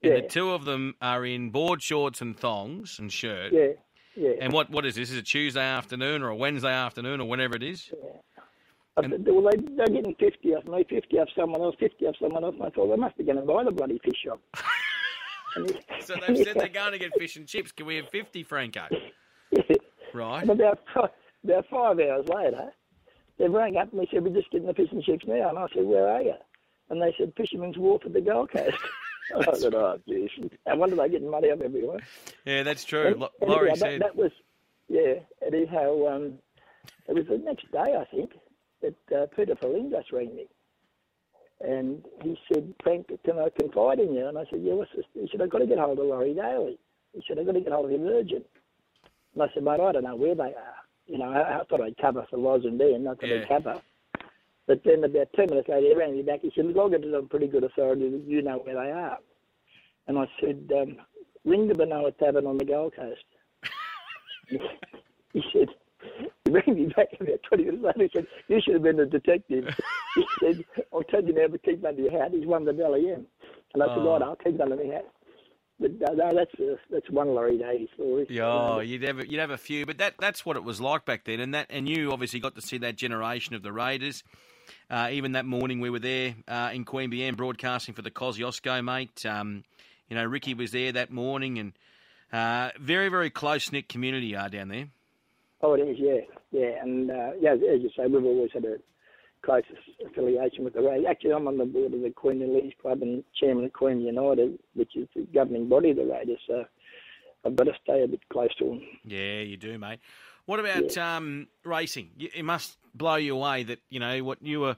and 0.05 0.15
Yeah. 0.15 0.21
the 0.21 0.27
two 0.27 0.51
of 0.51 0.65
them 0.65 0.95
are 1.01 1.25
in 1.25 1.49
board 1.49 1.81
shorts 1.81 2.21
and 2.21 2.37
thongs 2.37 2.99
and 2.99 3.11
shirt. 3.11 3.51
Yeah, 3.53 3.67
yeah. 4.15 4.31
And 4.41 4.53
what 4.53 4.69
what 4.69 4.85
is 4.85 4.95
this? 4.95 5.11
Is 5.11 5.17
it 5.17 5.25
Tuesday 5.25 5.61
afternoon 5.63 6.21
or 6.23 6.29
a 6.29 6.35
Wednesday 6.35 6.71
afternoon 6.73 7.21
or 7.21 7.27
whenever 7.27 7.55
it 7.55 7.63
is? 7.63 7.91
I 8.97 9.01
said, 9.09 9.25
well, 9.27 9.49
they, 9.51 9.57
they're 9.75 9.87
getting 9.87 10.15
50 10.15 10.55
off 10.55 10.65
me, 10.65 10.85
50 10.89 11.19
off 11.19 11.27
someone 11.37 11.61
else, 11.61 11.75
50 11.79 12.05
off 12.05 12.15
someone 12.17 12.45
else. 12.45 12.55
And 12.55 12.63
I 12.63 12.69
thought, 12.69 12.87
they 12.89 12.95
must 12.95 13.17
be 13.17 13.25
going 13.25 13.35
to 13.37 13.43
buy 13.43 13.63
the 13.65 13.71
bloody 13.71 13.99
fish 14.03 14.17
shop. 14.25 14.39
So 16.01 16.15
they've 16.27 16.43
said 16.43 16.55
they're 16.55 16.67
going 16.67 16.91
to 16.91 16.97
get 16.97 17.11
fish 17.17 17.37
and 17.37 17.47
chips. 17.47 17.71
Can 17.71 17.85
we 17.85 17.95
have 17.95 18.09
fifty, 18.09 18.43
Franco? 18.43 18.87
Right. 20.13 20.41
And 20.41 20.51
about, 20.51 20.79
about 21.43 21.65
five 21.69 21.99
hours 21.99 22.27
later, 22.29 22.71
they 23.37 23.49
rang 23.49 23.75
up 23.75 23.91
and 23.91 24.01
they 24.01 24.07
said, 24.11 24.23
we're 24.23 24.33
just 24.33 24.49
getting 24.51 24.67
the 24.67 24.73
fish 24.73 24.87
and 24.91 25.03
chips 25.03 25.25
now. 25.27 25.49
And 25.49 25.57
I 25.57 25.67
said, 25.73 25.83
where 25.85 26.07
are 26.07 26.21
you? 26.21 26.35
And 26.89 27.01
they 27.01 27.13
said, 27.17 27.33
Fisherman's 27.35 27.77
Wharf 27.77 28.01
at 28.05 28.13
the 28.13 28.21
Gold 28.21 28.51
Coast. 28.51 28.77
I 29.35 29.53
said, 29.57 29.73
oh, 29.75 29.99
geez. 30.07 30.29
I 30.67 30.75
wonder 30.75 30.95
they're 30.95 31.09
getting 31.09 31.29
money 31.29 31.49
off 31.49 31.61
everyone. 31.61 31.99
Yeah, 32.45 32.63
that's 32.63 32.83
true. 32.83 33.07
And- 33.07 33.19
Lo- 33.19 33.29
and 33.41 33.49
Laurie 33.49 33.69
anyhow, 33.71 33.85
said. 33.85 34.01
that, 34.01 34.15
that 34.15 34.15
was, 34.15 34.31
yeah, 34.87 35.15
anyhow, 35.45 36.07
um, 36.07 36.33
it 37.07 37.13
was 37.13 37.25
the 37.27 37.37
next 37.37 37.71
day, 37.71 37.95
I 37.99 38.05
think, 38.13 38.31
that 38.81 38.95
uh, 39.15 39.25
Peter 39.35 39.55
Felingos 39.55 40.11
rang 40.11 40.35
me. 40.35 40.47
And 41.61 42.03
he 42.21 42.37
said, 42.51 42.73
Frank, 42.83 43.07
can 43.23 43.39
I 43.39 43.49
confide 43.57 43.99
in 43.99 44.13
you? 44.13 44.27
And 44.27 44.37
I 44.37 44.43
said, 44.49 44.59
yeah, 44.61 44.73
what's 44.73 44.91
this? 44.95 45.05
He 45.13 45.27
said, 45.31 45.41
I've 45.41 45.49
got 45.49 45.59
to 45.59 45.65
get 45.67 45.79
hold 45.79 45.99
of 45.99 46.05
Laurie 46.05 46.33
Daley. 46.33 46.77
He 47.13 47.23
said, 47.27 47.39
I've 47.39 47.45
got 47.45 47.53
to 47.53 47.61
get 47.61 47.71
hold 47.71 47.85
of 47.85 47.91
him 47.91 48.05
urgent. 48.07 48.45
And 49.33 49.43
I 49.43 49.47
said, 49.53 49.63
mate, 49.63 49.79
I 49.79 49.91
don't 49.91 50.03
know 50.03 50.15
where 50.15 50.35
they 50.35 50.43
are. 50.43 50.75
You 51.07 51.17
know, 51.17 51.31
I, 51.31 51.59
I 51.59 51.63
thought 51.63 51.81
I'd 51.81 51.97
cover 51.97 52.25
for 52.29 52.37
Loz 52.37 52.65
and 52.65 52.77
Ben, 52.77 53.03
not 53.03 53.21
that 53.21 53.27
Yeah. 53.29 53.35
I'd 53.37 53.47
cover. 53.47 53.81
But 54.67 54.81
then 54.83 55.03
about 55.03 55.27
10 55.35 55.49
minutes 55.49 55.69
later, 55.69 55.87
he 55.87 55.95
rang 55.95 56.15
me 56.15 56.23
back. 56.23 56.39
He 56.41 56.51
said, 56.55 56.65
look, 56.65 56.77
I'll 56.77 56.89
get 56.89 57.03
it 57.03 57.13
on 57.13 57.27
pretty 57.27 57.47
good 57.47 57.63
authority 57.63 58.09
that 58.09 58.23
you 58.25 58.41
know 58.41 58.57
where 58.57 58.75
they 58.75 58.91
are. 58.91 59.17
And 60.07 60.17
I 60.17 60.25
said, 60.41 60.69
um, 60.75 60.97
ring 61.43 61.67
the 61.67 61.73
Benoa 61.75 62.17
Tavern 62.17 62.45
on 62.47 62.57
the 62.57 62.65
Gold 62.65 62.93
Coast. 62.95 63.23
he 65.33 65.41
said, 65.53 65.69
he 66.45 66.51
rang 66.51 66.75
me 66.75 66.85
back 66.95 67.07
about 67.19 67.39
20 67.47 67.63
minutes 67.65 67.83
later. 67.83 67.99
He 68.03 68.09
said, 68.13 68.27
you 68.47 68.61
should 68.63 68.73
have 68.75 68.83
been 68.83 68.99
a 68.99 69.05
detective. 69.05 69.65
he 70.15 70.25
said, 70.39 70.65
I'll 70.93 71.03
tell 71.03 71.23
you 71.23 71.33
now, 71.33 71.47
but 71.49 71.63
keep 71.63 71.83
under 71.85 72.01
your 72.01 72.11
hat. 72.11 72.31
He's 72.31 72.45
won 72.45 72.65
the 72.65 72.73
Dally 72.73 73.11
M. 73.11 73.25
And 73.73 73.83
I 73.83 73.87
said, 73.87 73.97
Oh. 73.99 74.13
right, 74.13 74.21
I'll 74.21 74.35
keep 74.35 74.59
under 74.59 74.75
my 74.75 74.83
hat. 74.83 75.05
But 75.79 75.91
uh, 76.09 76.13
no, 76.13 76.33
that's 76.33 76.53
uh, 76.57 76.77
that's 76.89 77.09
one 77.11 77.27
Laurie 77.35 77.57
Daley 77.57 77.89
story. 77.95 78.25
Yeah, 78.29 78.45
oh, 78.47 78.79
you'd 78.79 79.03
have 79.03 79.19
a- 79.19 79.29
you'd 79.29 79.41
have 79.41 79.49
a 79.49 79.57
few, 79.57 79.85
but 79.85 79.97
that 79.97 80.13
that's 80.17 80.45
what 80.45 80.55
it 80.55 80.63
was 80.63 80.79
like 80.79 81.03
back 81.03 81.25
then, 81.25 81.41
and 81.41 81.53
that 81.53 81.67
and 81.69 81.89
you 81.89 82.13
obviously 82.13 82.39
got 82.39 82.55
to 82.55 82.61
see 82.61 82.77
that 82.77 82.95
generation 82.95 83.55
of 83.55 83.61
the 83.61 83.73
Raiders. 83.73 84.23
Uh, 84.89 85.09
even 85.11 85.33
that 85.33 85.45
morning 85.45 85.79
we 85.79 85.89
were 85.89 85.99
there 85.99 86.35
uh, 86.47 86.69
in 86.73 86.85
Queanbeyan 86.85 87.35
broadcasting 87.35 87.93
for 87.93 88.01
the 88.01 88.11
Kosciuszko, 88.11 88.83
mate. 88.83 89.25
Um, 89.25 89.63
you 90.09 90.15
know, 90.15 90.25
Ricky 90.25 90.53
was 90.53 90.71
there 90.71 90.91
that 90.91 91.11
morning, 91.11 91.57
and 91.57 91.73
uh, 92.31 92.71
very 92.79 93.09
very 93.09 93.29
close 93.29 93.71
knit 93.71 93.89
community 93.89 94.35
are 94.35 94.49
down 94.49 94.69
there. 94.69 94.87
Oh, 95.61 95.73
it 95.73 95.79
is, 95.79 95.97
yeah, 95.97 96.21
yeah, 96.51 96.81
and 96.81 97.09
uh, 97.09 97.31
yeah, 97.39 97.53
as 97.53 97.81
you 97.81 97.89
say, 97.97 98.05
we've 98.07 98.23
always 98.23 98.51
had 98.53 98.65
a 98.65 98.77
close 99.45 99.63
affiliation 100.05 100.63
with 100.63 100.73
the 100.73 100.81
Raiders. 100.81 101.05
Actually, 101.09 101.33
I'm 101.33 101.47
on 101.47 101.57
the 101.57 101.65
board 101.65 101.93
of 101.93 102.01
the 102.01 102.09
Queen 102.09 102.39
Leagues 102.53 102.73
Club 102.81 103.01
and 103.01 103.23
chairman 103.39 103.65
of 103.65 103.73
Queen 103.73 104.01
United, 104.01 104.59
which 104.73 104.95
is 104.95 105.07
the 105.15 105.21
governing 105.33 105.69
body 105.69 105.91
of 105.91 105.97
the 105.97 106.05
Raiders. 106.05 106.39
So 106.47 106.65
I've 107.45 107.55
got 107.55 107.65
to 107.65 107.73
stay 107.83 108.03
a 108.03 108.07
bit 108.07 108.21
close 108.29 108.53
to 108.59 108.65
them. 108.65 108.81
Yeah, 109.03 109.41
you 109.41 109.57
do, 109.57 109.77
mate. 109.77 109.99
What 110.45 110.59
about 110.59 110.97
um, 110.97 111.47
racing? 111.63 112.11
It 112.17 112.45
must 112.45 112.77
blow 112.93 113.15
you 113.15 113.35
away 113.35 113.63
that 113.63 113.79
you 113.89 113.99
know 113.99 114.23
what 114.23 114.41
you 114.41 114.61
were. 114.61 114.77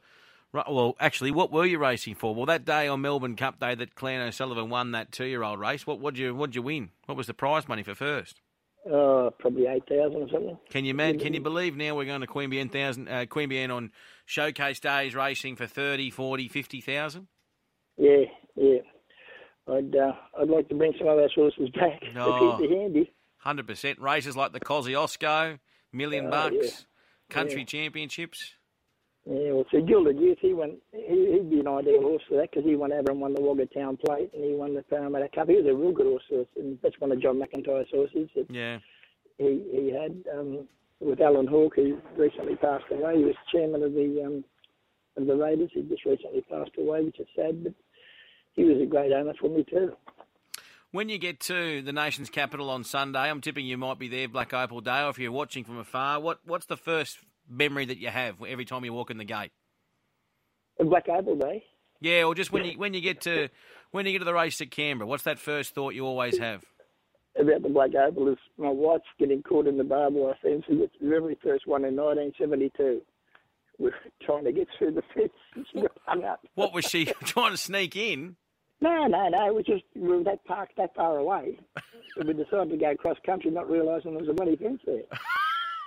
Well, 0.53 0.95
actually, 0.99 1.31
what 1.31 1.51
were 1.51 1.65
you 1.65 1.77
racing 1.77 2.15
for? 2.15 2.33
Well, 2.33 2.45
that 2.45 2.65
day 2.65 2.87
on 2.87 3.01
Melbourne 3.01 3.35
Cup 3.35 3.59
Day 3.59 3.75
that 3.75 3.95
Clan 3.95 4.21
O'Sullivan 4.21 4.69
won 4.69 4.91
that 4.91 5.11
two-year-old 5.11 5.59
race. 5.59 5.85
What 5.85 5.99
would 5.99 6.17
you 6.17 6.33
What'd 6.33 6.55
you 6.55 6.61
win? 6.61 6.89
What 7.05 7.17
was 7.17 7.27
the 7.27 7.33
prize 7.33 7.67
money 7.67 7.83
for 7.83 7.95
first? 7.95 8.41
Uh, 8.85 9.29
probably 9.37 9.67
eight 9.67 9.83
thousand 9.89 10.23
or 10.23 10.29
something. 10.31 10.57
Can 10.69 10.85
you 10.85 10.93
man? 10.93 11.19
Can 11.19 11.33
you 11.33 11.41
believe 11.41 11.75
now 11.75 11.95
we're 11.95 12.05
going 12.05 12.21
to 12.21 12.27
Queen 12.27 12.49
Queanbeyan 12.49 12.71
thousand 12.71 13.09
uh, 13.09 13.25
Queanbeyan 13.25 13.75
on 13.75 13.91
showcase 14.25 14.79
days 14.79 15.13
racing 15.13 15.57
for 15.57 15.67
30, 15.67 16.09
40, 16.09 16.47
50,000? 16.47 17.27
Yeah, 17.97 18.17
yeah. 18.55 18.79
I'd 19.67 19.93
uh, 19.93 20.13
I'd 20.39 20.47
like 20.47 20.69
to 20.69 20.75
bring 20.75 20.93
some 20.97 21.07
of 21.07 21.17
our 21.17 21.27
horses 21.35 21.69
back. 21.71 22.01
Oh. 22.15 22.57
They're 22.57 22.69
handy. 22.69 23.11
Hundred 23.39 23.67
percent 23.67 23.99
races 23.99 24.35
like 24.35 24.51
the 24.51 24.59
Kosciuszko, 24.59 25.59
Million 25.93 26.27
Oh, 26.27 26.31
Bucks, 26.31 26.55
yeah. 26.55 27.33
Country 27.33 27.59
Yeah. 27.59 27.65
Championships. 27.65 28.53
Yeah, 29.25 29.51
well, 29.51 29.65
so 29.71 29.81
Gilded 29.81 30.17
Youth, 30.19 30.37
he 30.41 30.53
won. 30.53 30.77
He, 30.93 31.33
he'd 31.33 31.49
be 31.49 31.59
an 31.59 31.67
ideal 31.67 32.01
horse 32.01 32.23
for 32.29 32.35
that 32.37 32.49
because 32.49 32.63
he 32.63 32.75
won 32.77 32.93
over 32.93 33.11
and 33.11 33.19
won 33.19 33.33
the 33.33 33.41
Wagga 33.41 33.65
Town 33.67 33.97
Plate 33.97 34.29
and 34.33 34.43
he 34.43 34.53
won 34.53 34.73
the 34.73 34.83
Parramatta 34.83 35.27
Cup. 35.35 35.49
He 35.49 35.55
was 35.57 35.65
a 35.65 35.75
real 35.75 35.91
good 35.91 36.05
horse, 36.07 36.23
horse, 36.29 36.47
and 36.55 36.77
that's 36.81 36.99
one 36.99 37.11
of 37.11 37.21
John 37.21 37.35
McIntyre's 37.37 37.89
horses 37.91 38.29
that 38.35 38.49
Yeah, 38.49 38.79
he 39.37 39.63
he 39.71 39.91
had 39.93 40.23
um, 40.37 40.65
with 41.01 41.19
Allan 41.19 41.45
Hawke, 41.47 41.75
who 41.75 41.99
recently 42.15 42.55
passed 42.55 42.85
away. 42.89 43.17
He 43.17 43.25
was 43.25 43.35
chairman 43.51 43.83
of 43.83 43.93
the 43.93 44.23
um, 44.25 44.43
of 45.17 45.27
the 45.27 45.35
Raiders. 45.35 45.71
He 45.73 45.81
just 45.83 46.05
recently 46.05 46.41
passed 46.49 46.71
away, 46.77 47.03
which 47.03 47.19
is 47.19 47.27
sad, 47.35 47.65
but 47.65 47.73
he 48.53 48.63
was 48.63 48.81
a 48.81 48.85
great 48.85 49.11
owner 49.11 49.33
for 49.39 49.49
me 49.49 49.65
too. 49.69 49.91
When 50.91 51.09
you 51.09 51.17
get 51.17 51.39
to 51.41 51.81
the 51.81 51.91
nation's 51.91 52.29
capital 52.29 52.69
on 52.69 52.83
Sunday, 52.83 53.19
I'm 53.19 53.41
tipping 53.41 53.65
you 53.65 53.77
might 53.77 53.99
be 53.99 54.07
there, 54.07 54.27
Black 54.27 54.53
Opal 54.53 54.81
Day, 54.81 55.01
or 55.01 55.09
if 55.09 55.19
you're 55.19 55.31
watching 55.31 55.63
from 55.63 55.77
afar, 55.77 56.19
what 56.19 56.39
what's 56.45 56.65
the 56.65 56.77
first 56.77 57.17
memory 57.49 57.85
that 57.85 57.97
you 57.97 58.07
have 58.09 58.35
every 58.47 58.65
time 58.65 58.85
you 58.85 58.93
walk 58.93 59.11
in 59.11 59.17
the 59.17 59.25
gate? 59.25 59.51
Black 60.79 61.09
Opal 61.09 61.35
Day. 61.35 61.63
Yeah, 61.99 62.23
or 62.23 62.35
just 62.35 62.51
when 62.51 62.63
you 62.63 62.77
when 62.77 62.93
you 62.93 63.01
get 63.01 63.21
to 63.21 63.49
when 63.91 64.05
you 64.05 64.13
get 64.13 64.19
to 64.19 64.25
the 64.25 64.33
race 64.33 64.61
at 64.61 64.71
Canberra, 64.71 65.07
what's 65.07 65.23
that 65.23 65.39
first 65.39 65.75
thought 65.75 65.93
you 65.93 66.05
always 66.05 66.37
have? 66.37 66.63
about 67.39 67.61
the 67.61 67.69
Black 67.69 67.93
Opal 67.93 68.29
is 68.29 68.37
my 68.57 68.69
wife's 68.69 69.05
getting 69.19 69.43
caught 69.43 69.67
in 69.67 69.77
the 69.77 69.83
barbed 69.83 70.15
wire 70.15 70.35
fence. 70.41 70.63
She 70.67 70.75
got 70.75 70.89
the 70.99 71.07
very 71.07 71.37
first 71.43 71.67
one 71.67 71.85
in 71.85 71.95
1972. 71.95 73.01
We're 73.79 73.91
trying 74.25 74.45
to 74.45 74.51
get 74.51 74.67
through 74.77 74.93
the 74.93 75.03
fence. 75.13 75.67
She 75.71 75.81
got 75.81 75.91
hung 76.05 76.23
up. 76.23 76.39
What 76.55 76.73
was 76.73 76.85
she 76.85 77.05
trying 77.23 77.51
to 77.51 77.57
sneak 77.57 77.95
in? 77.95 78.37
No, 78.79 79.07
no, 79.07 79.27
no. 79.29 79.47
It 79.47 79.55
was 79.55 79.65
just 79.65 79.83
we 79.95 80.07
were 80.07 80.23
that 80.23 80.45
park 80.45 80.69
that 80.77 80.95
far 80.95 81.17
away. 81.17 81.57
So 82.15 82.25
we 82.25 82.33
decided 82.33 82.69
to 82.71 82.77
go 82.77 82.95
cross 82.95 83.17
country, 83.25 83.51
not 83.51 83.69
realising 83.69 84.11
there 84.11 84.21
was 84.21 84.29
a 84.29 84.33
bloody 84.33 84.55
fence 84.55 84.81
there. 84.85 85.03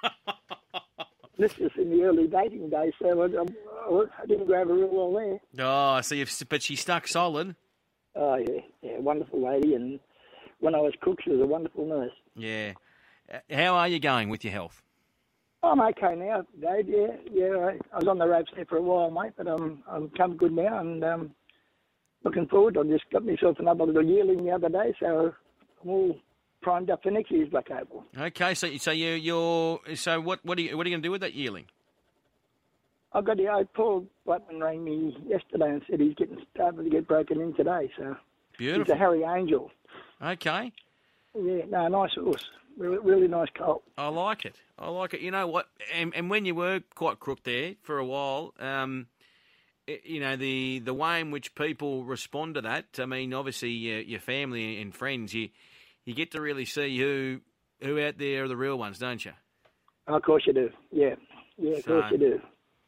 this 1.39 1.57
was 1.59 1.71
in 1.77 1.91
the 1.91 2.03
early 2.03 2.27
dating 2.27 2.71
days, 2.71 2.93
so 3.01 3.23
I, 3.23 4.23
I, 4.23 4.27
didn't 4.27 4.47
grab 4.47 4.69
her 4.69 4.75
real 4.75 4.89
well 4.89 5.13
there. 5.13 5.67
Oh, 5.67 6.01
so 6.01 6.15
you've 6.15 6.33
but 6.49 6.63
she 6.63 6.77
stuck 6.77 7.09
solid. 7.09 7.55
Oh 8.17 8.37
yeah, 8.37 8.61
yeah, 8.83 8.99
wonderful 8.99 9.43
lady. 9.43 9.75
And 9.75 10.01
when 10.61 10.75
I 10.75 10.79
was 10.79 10.93
cook, 11.01 11.19
she 11.23 11.31
was 11.31 11.41
a 11.41 11.47
wonderful 11.47 11.87
nurse. 11.87 12.13
Yeah. 12.37 12.73
Uh, 13.33 13.39
How 13.55 13.77
are 13.77 13.89
you 13.89 14.01
going 14.01 14.29
with 14.29 14.45
your 14.45 14.53
health? 14.53 14.83
I'm 15.63 15.81
okay 15.81 16.15
now, 16.17 16.45
Dave. 16.61 16.89
Yeah, 16.89 17.17
yeah. 17.31 17.57
I, 17.57 17.79
I 17.93 17.99
was 17.99 18.09
on 18.09 18.19
the 18.19 18.27
ropes 18.27 18.51
there 18.57 18.65
for 18.65 18.79
a 18.79 18.83
while, 18.83 19.11
mate, 19.11 19.33
but 19.37 19.47
I'm 19.47 19.83
I'm 19.89 20.09
come 20.11 20.37
good 20.37 20.53
now, 20.53 20.79
and 20.79 21.05
um, 21.05 21.31
looking 22.25 22.47
forward. 22.47 22.77
I 22.79 22.83
just 22.85 23.05
got 23.11 23.25
myself 23.25 23.59
another 23.59 23.85
little 23.85 24.05
yearling 24.05 24.45
the 24.45 24.51
other 24.53 24.69
day, 24.69 24.95
so 25.01 25.33
I'm 25.83 25.91
all 25.91 26.17
primed 26.63 26.91
up 26.91 27.03
for 27.03 27.11
next 27.11 27.31
year's 27.31 27.49
Black 27.49 27.71
Opal. 27.71 28.05
Okay, 28.19 28.55
so 28.55 28.67
you 28.67 28.79
so 28.79 28.91
you 28.91 29.11
you're 29.13 29.81
so 29.95 30.21
what 30.21 30.45
what 30.45 30.59
are 30.59 30.63
you 30.63 30.77
what 30.77 30.87
are 30.87 30.91
you 30.91 30.95
going 30.95 31.03
to 31.03 31.07
do 31.07 31.13
with 31.13 31.23
that 31.23 31.35
yearling? 31.35 31.67
I've 33.13 33.25
got 33.25 33.39
the 33.39 33.49
old 33.49 33.73
Paul 33.73 34.07
Blackman 34.25 34.61
rang 34.61 34.85
me 34.85 35.17
yesterday 35.27 35.71
and 35.71 35.83
said 35.91 36.01
he's 36.01 36.15
getting 36.15 36.39
started 36.55 36.85
to 36.85 36.91
get 36.91 37.09
broken 37.09 37.41
in 37.41 37.55
today, 37.55 37.91
so 37.99 38.17
he's 38.57 38.59
Beautiful. 38.59 38.95
a 38.95 38.97
Harry 38.97 39.25
Angel. 39.25 39.71
Okay, 40.23 40.73
Yeah, 41.35 41.63
no, 41.69 41.89
nice 41.89 42.13
horse, 42.15 42.45
really, 42.77 42.99
really 42.99 43.27
nice 43.27 43.49
colt. 43.57 43.83
I 43.99 44.09
like 44.09 44.45
it. 44.45 44.55
I 44.79 44.91
like 44.91 45.15
it. 45.15 45.23
You 45.23 45.31
know 45.31 45.47
what? 45.49 45.69
And, 45.93 46.15
and 46.15 46.31
when 46.31 46.45
you 46.45 46.55
were 46.55 46.81
quite 46.95 47.19
crook 47.19 47.43
there 47.43 47.75
for 47.83 47.99
a 47.99 48.05
while, 48.05 48.55
um, 48.61 49.07
you 50.05 50.21
know 50.21 50.37
the 50.37 50.81
the 50.81 50.95
way 50.95 51.21
in 51.21 51.31
which 51.31 51.55
people 51.55 52.05
respond 52.05 52.55
to 52.55 52.63
that. 52.63 52.99
I 52.99 53.07
mean, 53.07 53.35
obviously 53.35 53.71
your, 53.71 54.01
your 54.01 54.21
family 54.21 54.81
and 54.81 54.95
friends, 54.95 55.35
you 55.35 55.49
you 56.05 56.15
get 56.15 56.33
to 56.33 56.41
really 56.41 56.65
see 56.65 56.99
who 56.99 57.41
who 57.83 58.01
out 58.01 58.19
there 58.19 58.45
are 58.45 58.49
the 58.49 58.57
real 58.57 58.79
ones, 58.79 58.99
don't 58.99 59.25
you? 59.25 59.33
Oh, 60.09 60.17
of 60.17 60.23
course 60.23 60.45
you 60.47 60.53
do. 60.53 60.71
Yeah, 60.91 61.15
yeah, 61.57 61.77
of 61.77 61.87
course 61.87 62.07
you 62.11 62.19
do. 62.19 62.41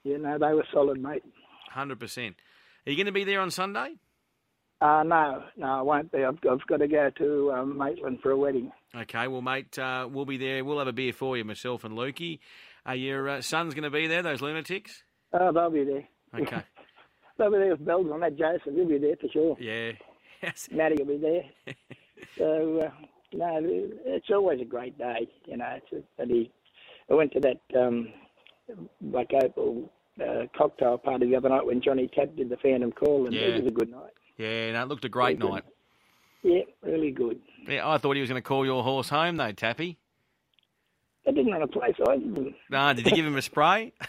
Yeah, 0.05 0.17
no, 0.17 0.39
they 0.39 0.55
were 0.55 0.67
solid, 0.73 1.01
mate. 1.01 1.23
Hundred 1.71 2.01
percent. 2.01 2.37
Are 2.87 2.91
you 2.91 2.97
going 2.97 3.07
to 3.07 3.13
be 3.13 3.25
there 3.25 3.41
on 3.41 3.51
Sunday? 3.51 3.95
Uh, 4.81 5.05
no, 5.05 5.45
no, 5.57 5.67
I 5.67 5.83
won't 5.83 6.11
be. 6.11 6.25
I've, 6.25 6.39
I've 6.51 6.67
got 6.67 6.79
to 6.79 6.89
go 6.89 7.09
to 7.19 7.53
um, 7.53 7.79
Maitland 7.79 8.19
for 8.21 8.33
a 8.33 8.37
wedding. 8.37 8.73
Okay, 8.97 9.29
well, 9.29 9.41
mate, 9.41 9.79
uh, 9.79 10.09
we'll 10.11 10.25
be 10.25 10.39
there. 10.39 10.65
We'll 10.65 10.81
have 10.81 10.89
a 10.89 10.93
beer 10.93 11.13
for 11.13 11.37
you, 11.37 11.45
myself 11.45 11.85
and 11.85 11.97
Lukey. 11.97 12.41
Are 12.85 12.97
your 12.97 13.29
uh, 13.29 13.41
sons 13.43 13.75
going 13.75 13.85
to 13.85 13.91
be 13.91 14.09
there? 14.09 14.23
Those 14.23 14.43
lunatics? 14.43 15.05
Oh, 15.33 15.53
they'll 15.53 15.71
be 15.71 15.85
there. 15.85 16.09
Okay. 16.35 16.63
Over 17.43 17.59
there 17.59 17.71
with 17.71 17.85
bells 17.85 18.07
on 18.13 18.21
that, 18.21 18.37
Jason. 18.39 18.75
He'll 18.75 18.87
be 18.89 18.99
there 18.99 19.17
for 19.21 19.29
sure. 19.33 19.57
Yeah. 19.61 19.93
Maddie 20.71 21.03
will 21.03 21.17
be 21.19 21.19
there. 21.19 21.75
so, 22.39 22.81
uh, 22.81 22.91
no, 23.35 23.61
it's 23.63 24.31
always 24.31 24.61
a 24.61 24.65
great 24.65 24.97
day, 24.99 25.29
you 25.47 25.57
know. 25.57 25.77
It's 25.77 25.93
a, 26.19 26.23
and 26.23 26.31
he, 26.31 26.51
I 27.11 27.15
went 27.15 27.33
to 27.33 27.41
that 27.41 27.61
um, 27.81 28.09
Black 29.01 29.29
Opal 29.43 29.91
uh, 30.21 30.47
cocktail 30.57 30.99
party 30.99 31.27
the 31.27 31.37
other 31.37 31.49
night 31.49 31.65
when 31.67 31.81
Johnny 31.83 32.09
Tapp 32.15 32.35
did 32.37 32.49
the 32.49 32.57
Phantom 32.59 32.93
Call, 32.93 33.27
and 33.27 33.35
Yeah. 33.35 33.43
it 33.43 33.59
was 33.63 33.67
a 33.69 33.75
good 33.75 33.91
night. 33.91 34.13
Yeah, 34.39 34.73
no, 34.73 34.83
it 34.83 34.89
looked 34.89 35.05
a 35.05 35.09
great 35.09 35.39
Very 35.39 35.51
good. 35.51 35.55
night. 35.55 35.65
Yeah, 36.43 36.63
really 36.83 37.11
good. 37.13 37.41
Yeah, 37.69 37.89
I 37.89 37.99
thought 37.99 38.17
he 38.17 38.21
was 38.21 38.29
going 38.29 38.43
to 38.43 38.47
call 38.47 38.65
your 38.67 38.83
horse 38.83 39.09
home, 39.09 39.37
though, 39.37 39.53
Tappy. 39.53 39.97
I 41.27 41.31
didn't 41.31 41.53
want 41.57 41.63
to 41.71 41.79
play, 41.79 41.95
so 41.97 42.11
I 42.11 42.17
didn't. 42.17 42.55
No, 42.69 42.93
did 42.95 43.07
you 43.07 43.13
give 43.15 43.25
him 43.25 43.37
a 43.37 43.43
spray? 43.43 43.93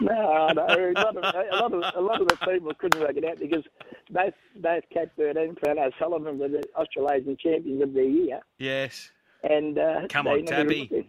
No, 0.00 0.48
no. 0.54 0.66
A 0.66 0.92
lot 0.94 1.16
of 1.16 1.24
a 1.24 1.56
lot 1.56 1.72
of 1.74 1.94
a 1.94 2.00
lot 2.00 2.20
of 2.22 2.28
the 2.28 2.36
people 2.36 2.72
couldn't 2.78 3.00
work 3.00 3.16
it 3.16 3.24
out 3.24 3.38
because 3.38 3.64
both 4.10 4.34
both 4.56 4.84
Catbird 4.92 5.36
and 5.36 5.58
Fernando 5.58 5.90
Sullivan 5.98 6.38
were 6.38 6.48
the 6.48 6.62
Australasian 6.76 7.36
champions 7.38 7.82
of 7.82 7.92
the 7.92 8.04
year, 8.04 8.40
yes. 8.58 9.10
and 9.42 9.78
uh, 9.78 10.06
Come 10.08 10.26
on, 10.26 10.44
never 10.44 10.64
Tappy. 10.64 10.80
looked 10.80 10.92
at- 10.92 11.04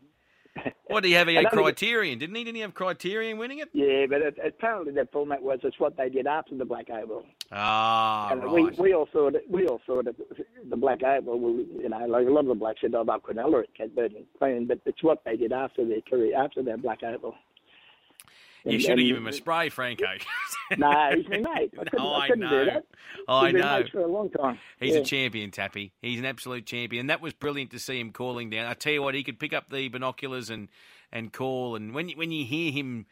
What 0.88 1.04
do 1.04 1.10
you 1.10 1.16
have? 1.16 1.30
He 1.30 1.36
had 1.36 1.46
Criterion, 1.50 2.20
didn't 2.20 2.36
he? 2.36 2.44
Didn't 2.44 2.56
he 2.56 2.62
have 2.62 2.74
Criterion 2.74 3.38
winning 3.38 3.60
it? 3.60 3.70
Yeah, 3.72 4.06
but 4.10 4.22
it, 4.22 4.38
apparently 4.46 4.92
that 4.96 5.10
format 5.14 5.42
was 5.42 5.60
it's 5.64 5.80
what 5.80 5.96
they 5.96 6.10
did 6.10 6.28
after 6.28 6.58
the 6.58 6.66
Black 6.66 6.90
Opal. 6.90 7.24
Ah, 7.54 8.32
and 8.32 8.52
we 8.52 8.64
right. 8.66 8.78
we 8.78 8.94
all 8.94 9.08
thought 9.14 9.36
it, 9.36 9.46
we 9.50 9.66
all 9.68 9.80
thought 9.88 10.08
it, 10.08 10.16
the 10.70 10.76
Black 10.76 11.02
Opal. 11.04 11.40
Well, 11.40 11.54
you 11.54 11.88
know, 11.88 12.06
like 12.08 12.28
a 12.28 12.30
lot 12.30 12.42
of 12.42 12.48
the 12.48 12.56
blacks 12.56 12.82
said, 12.82 12.94
"Oh, 12.94 13.00
about 13.02 13.24
Quinella 13.24 13.64
at 13.64 13.74
Catbird 13.74 14.12
and 14.12 14.26
Queen," 14.38 14.68
but 14.68 14.82
it's 14.86 15.02
what 15.02 15.24
they 15.24 15.38
did 15.38 15.54
after 15.54 15.86
their 15.88 16.02
career, 16.02 16.36
after 16.38 16.62
their 16.62 16.76
Black 16.78 17.02
Opal. 17.04 17.36
You 18.64 18.80
should 18.80 18.92
have 18.92 19.00
given 19.00 19.24
him 19.24 19.28
a 19.28 19.34
spray, 19.34 19.70
Franco. 19.70 20.06
No, 20.78 21.10
he's 21.14 21.28
my 21.28 21.38
mate. 21.38 21.74
I 21.78 21.84
couldn't, 21.84 22.00
No, 22.00 22.14
I 22.14 22.20
I 22.20 22.28
couldn't 22.28 22.40
know. 22.40 22.64
do 22.64 22.72
that. 22.72 22.86
I 23.28 23.52
know. 23.52 23.78
mates 23.80 23.90
for 23.90 24.00
a 24.00 24.08
long 24.08 24.30
time. 24.30 24.58
He's 24.80 24.94
yeah. 24.96 25.02
a 25.02 25.04
champion, 25.04 25.52
Tappy. 25.52 25.92
He's 26.02 26.18
an 26.18 26.24
absolute 26.26 26.66
champion. 26.66 27.02
And 27.02 27.10
that 27.10 27.20
was 27.20 27.34
brilliant 27.34 27.72
to 27.72 27.80
see 27.80 28.00
him 28.00 28.12
calling 28.14 28.50
down. 28.50 28.68
I 28.68 28.74
tell 28.74 28.94
you 28.94 29.02
what, 29.02 29.14
he 29.14 29.22
could 29.22 29.38
pick 29.38 29.52
up 29.52 29.70
the 29.70 29.90
binoculars 29.90 30.50
and, 30.50 30.70
and 31.12 31.34
call. 31.34 31.76
And 31.76 31.94
when 31.94 32.08
you, 32.08 32.16
when 32.16 32.32
you 32.32 32.46
hear 32.46 32.72
him 32.72 33.06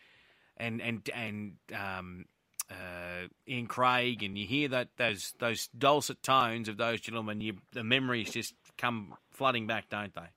and 0.56 0.82
and 0.82 1.10
and 1.14 1.54
um, 1.74 2.26
uh, 2.72 3.28
Ian 3.48 3.68
Craig 3.68 4.24
and 4.24 4.38
you 4.38 4.46
hear 4.48 4.70
that 4.70 4.90
those 4.98 5.34
those 5.40 5.68
dulcet 5.78 6.24
tones 6.24 6.70
of 6.70 6.78
those 6.78 7.02
gentlemen, 7.02 7.42
you, 7.42 7.56
the 7.74 7.84
memories 7.84 8.32
just 8.32 8.54
come 8.78 9.16
flooding 9.32 9.68
back, 9.68 9.90
don't 9.90 10.14
they? 10.16 10.30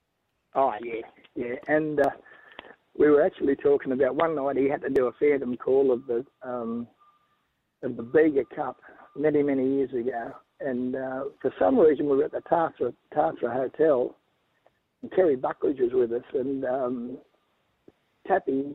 Oh 0.55 0.73
yeah, 0.83 1.03
yeah. 1.37 1.55
And 1.69 2.01
uh, 2.01 2.11
we 2.99 3.09
were 3.11 3.23
actually 3.23 3.57
talking 3.57 3.93
about 3.93 4.15
one 4.17 4.35
night 4.35 4.57
he 4.57 4.69
had 4.69 4.83
to 4.83 4.91
do 4.91 5.07
a 5.07 5.13
phantom 5.13 5.57
call 5.57 5.93
of 5.93 6.07
the 6.07 6.25
um, 6.43 6.87
of 7.83 7.97
the 7.97 8.03
Bega 8.03 8.43
Cup 8.55 8.79
many 9.17 9.43
many 9.43 9.67
years 9.77 9.91
ago, 9.93 10.33
and 10.61 10.95
uh, 10.97 11.25
for 11.41 11.53
some 11.59 11.79
reason 11.79 12.09
we 12.09 12.17
were 12.17 12.25
at 12.25 12.33
the 12.33 12.41
Tathra 12.43 12.93
Tathra 13.15 13.53
Hotel, 13.53 14.15
and 15.03 15.11
Kerry 15.13 15.37
Buckridge 15.37 15.79
was 15.81 15.93
with 15.93 16.13
us, 16.13 16.27
and 16.35 16.65
um, 16.65 17.19
Tappy 18.27 18.75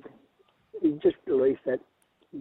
he 0.81 0.91
just 1.01 1.15
released 1.25 1.61
that 1.65 1.79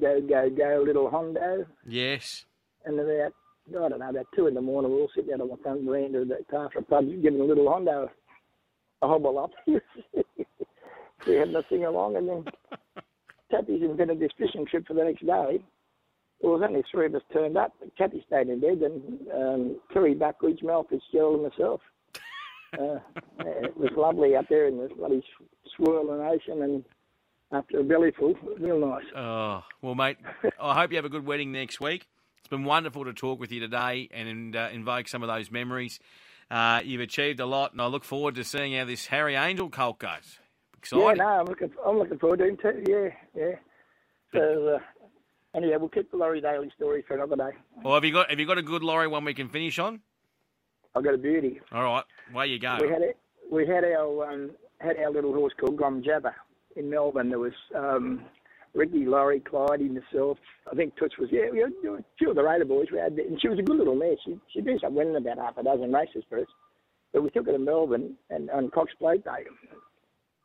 go 0.00 0.20
go 0.20 0.50
go 0.50 0.82
little 0.84 1.08
Hondo, 1.10 1.64
Yes. 1.86 2.44
and 2.84 2.98
about 2.98 3.32
I 3.68 3.72
don't 3.72 3.98
know 3.98 4.08
about 4.10 4.26
two 4.34 4.46
in 4.46 4.54
the 4.54 4.60
morning 4.60 4.92
we 4.92 4.98
all 5.00 5.10
sitting 5.14 5.32
out 5.34 5.40
on 5.40 5.48
the 5.48 5.56
front 5.58 5.82
veranda 5.84 6.18
of 6.20 6.28
the 6.28 6.38
Tathra 6.52 6.86
pub 6.88 7.04
giving 7.22 7.40
a 7.40 7.44
little 7.44 7.70
Hondo 7.70 8.10
a 9.02 9.06
hobble 9.08 9.38
up. 9.38 9.50
we 11.26 11.36
had 11.36 11.52
to 11.52 11.64
sing 11.68 11.84
along, 11.84 12.16
and 12.16 12.28
then 12.28 12.44
Tappy's 13.50 13.82
invented 13.82 14.20
this 14.20 14.32
fishing 14.38 14.66
trip 14.66 14.86
for 14.86 14.94
the 14.94 15.04
next 15.04 15.26
day. 15.26 15.62
There 16.40 16.50
was 16.50 16.62
only 16.66 16.82
three 16.90 17.06
of 17.06 17.14
us 17.14 17.22
turned 17.32 17.56
up. 17.56 17.72
Tappy 17.96 18.22
stayed 18.26 18.48
in 18.48 18.60
bed, 18.60 18.82
and 18.82 19.28
um, 19.32 19.80
Kerry 19.92 20.14
Buckridge, 20.14 20.62
Mel 20.62 20.86
Fitzgerald, 20.88 21.40
and 21.40 21.50
myself. 21.50 21.80
Uh, 22.76 22.98
it 23.38 23.76
was 23.76 23.90
lovely 23.96 24.36
up 24.36 24.44
there 24.50 24.66
in 24.66 24.76
the 24.76 24.88
bloody 24.98 25.22
swirling 25.76 26.20
ocean, 26.20 26.62
and 26.62 26.84
after 27.52 27.78
a 27.80 27.82
bellyful, 27.82 28.34
real 28.58 28.78
nice. 28.78 29.04
Oh, 29.14 29.62
well, 29.80 29.94
mate, 29.94 30.18
I 30.60 30.74
hope 30.74 30.90
you 30.90 30.96
have 30.96 31.04
a 31.04 31.08
good 31.08 31.24
wedding 31.24 31.52
next 31.52 31.80
week. 31.80 32.06
It's 32.38 32.48
been 32.48 32.64
wonderful 32.64 33.04
to 33.04 33.14
talk 33.14 33.40
with 33.40 33.50
you 33.50 33.60
today 33.60 34.08
and 34.12 34.54
uh, 34.54 34.68
invoke 34.72 35.08
some 35.08 35.22
of 35.22 35.28
those 35.28 35.50
memories. 35.50 36.00
Uh, 36.50 36.80
you've 36.84 37.00
achieved 37.00 37.40
a 37.40 37.46
lot, 37.46 37.72
and 37.72 37.80
I 37.80 37.86
look 37.86 38.04
forward 38.04 38.34
to 38.34 38.44
seeing 38.44 38.76
how 38.76 38.84
this 38.84 39.06
Harry 39.06 39.36
Angel 39.36 39.70
cult 39.70 39.98
goes. 40.00 40.38
Yeah, 40.92 41.14
no, 41.14 41.26
I'm 41.26 41.46
looking. 41.46 41.70
I'm 41.84 41.98
looking 41.98 42.18
forward 42.18 42.38
to 42.38 42.44
it 42.44 42.60
too. 42.60 42.84
Yeah, 42.88 43.08
yeah. 43.34 43.56
So, 44.32 44.76
uh, 44.76 44.78
anyway, 45.56 45.76
we'll 45.78 45.88
keep 45.88 46.10
the 46.10 46.16
Laurie 46.16 46.40
Daley 46.40 46.70
story 46.76 47.04
for 47.06 47.14
another 47.14 47.36
day. 47.36 47.56
Well, 47.82 47.94
have 47.94 48.04
you 48.04 48.12
got 48.12 48.30
have 48.30 48.38
you 48.38 48.46
got 48.46 48.58
a 48.58 48.62
good 48.62 48.82
Laurie 48.82 49.08
one 49.08 49.24
we 49.24 49.34
can 49.34 49.48
finish 49.48 49.78
on? 49.78 50.00
I've 50.94 51.04
got 51.04 51.14
a 51.14 51.18
beauty. 51.18 51.60
All 51.72 51.82
right, 51.82 52.04
away 52.32 52.46
you 52.48 52.58
go. 52.58 52.78
We 52.80 52.88
had 52.88 53.02
it. 53.02 53.18
We 53.50 53.66
had 53.66 53.84
our 53.84 54.30
um, 54.30 54.50
had 54.78 54.96
our 54.98 55.10
little 55.10 55.32
horse 55.32 55.52
called 55.58 55.76
Grom 55.76 56.02
Jabber 56.02 56.34
in 56.76 56.88
Melbourne. 56.88 57.28
There 57.28 57.38
was 57.38 57.52
um, 57.74 58.24
Ricky, 58.74 59.06
Laurie, 59.06 59.40
Clyde, 59.40 59.80
myself. 59.80 60.38
I 60.70 60.74
think 60.74 60.96
Toots 60.96 61.18
was 61.18 61.28
yeah. 61.32 61.50
We 61.50 61.58
had 61.58 61.70
a 61.70 62.04
few 62.18 62.30
of 62.30 62.36
the 62.36 62.42
Raider 62.42 62.64
boys. 62.64 62.88
We 62.92 62.98
had, 62.98 63.12
and 63.12 63.40
she 63.40 63.48
was 63.48 63.58
a 63.58 63.62
good 63.62 63.76
little 63.78 63.94
mare. 63.94 64.16
She 64.24 64.38
she 64.52 64.60
did 64.60 64.82
up 64.84 64.92
winning 64.92 65.16
about 65.16 65.38
half 65.38 65.58
a 65.58 65.62
dozen 65.62 65.92
races 65.92 66.24
for 66.28 66.38
us. 66.38 66.48
But 67.12 67.22
we 67.22 67.30
took 67.30 67.46
her 67.46 67.52
to 67.52 67.58
Melbourne 67.58 68.16
and 68.30 68.50
on 68.50 68.70
Cox 68.70 68.92
Plate 68.98 69.24
Day, 69.24 69.44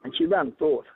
and 0.03 0.13
she 0.17 0.25
ran 0.25 0.53
fourth. 0.57 0.87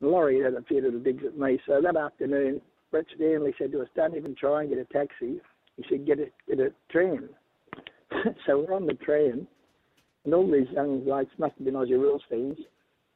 Laurie 0.00 0.40
had 0.42 0.54
a 0.54 0.62
few 0.62 0.80
little 0.82 1.00
digs 1.00 1.24
at 1.24 1.38
me. 1.38 1.58
So 1.66 1.80
that 1.80 1.96
afternoon, 1.96 2.60
Brett 2.90 3.06
Stanley 3.14 3.54
said 3.58 3.72
to 3.72 3.82
us, 3.82 3.88
"Don't 3.94 4.16
even 4.16 4.34
try 4.34 4.62
and 4.62 4.70
get 4.70 4.78
a 4.78 4.84
taxi." 4.84 5.40
He 5.76 5.84
said, 5.88 6.06
"Get 6.06 6.18
a 6.18 6.30
get 6.48 6.60
a 6.60 6.72
tram." 6.90 7.30
so 8.46 8.60
we're 8.60 8.74
on 8.74 8.86
the 8.86 8.94
tram, 8.94 9.48
and 10.24 10.34
all 10.34 10.50
these 10.50 10.70
young 10.70 11.00
blokes 11.04 11.32
must 11.38 11.54
have 11.56 11.64
been 11.64 11.74
Aussie 11.74 11.98
rules 11.98 12.22
fans. 12.28 12.58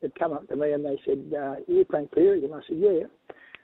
Had 0.02 0.14
come 0.14 0.32
up 0.32 0.48
to 0.48 0.56
me 0.56 0.72
and 0.72 0.84
they 0.84 0.98
said, 1.04 1.34
uh, 1.34 1.56
"You 1.68 1.84
Frank 1.84 2.10
Cleary?" 2.12 2.44
And 2.44 2.54
I 2.54 2.60
said, 2.66 2.78
"Yeah." 2.78 3.04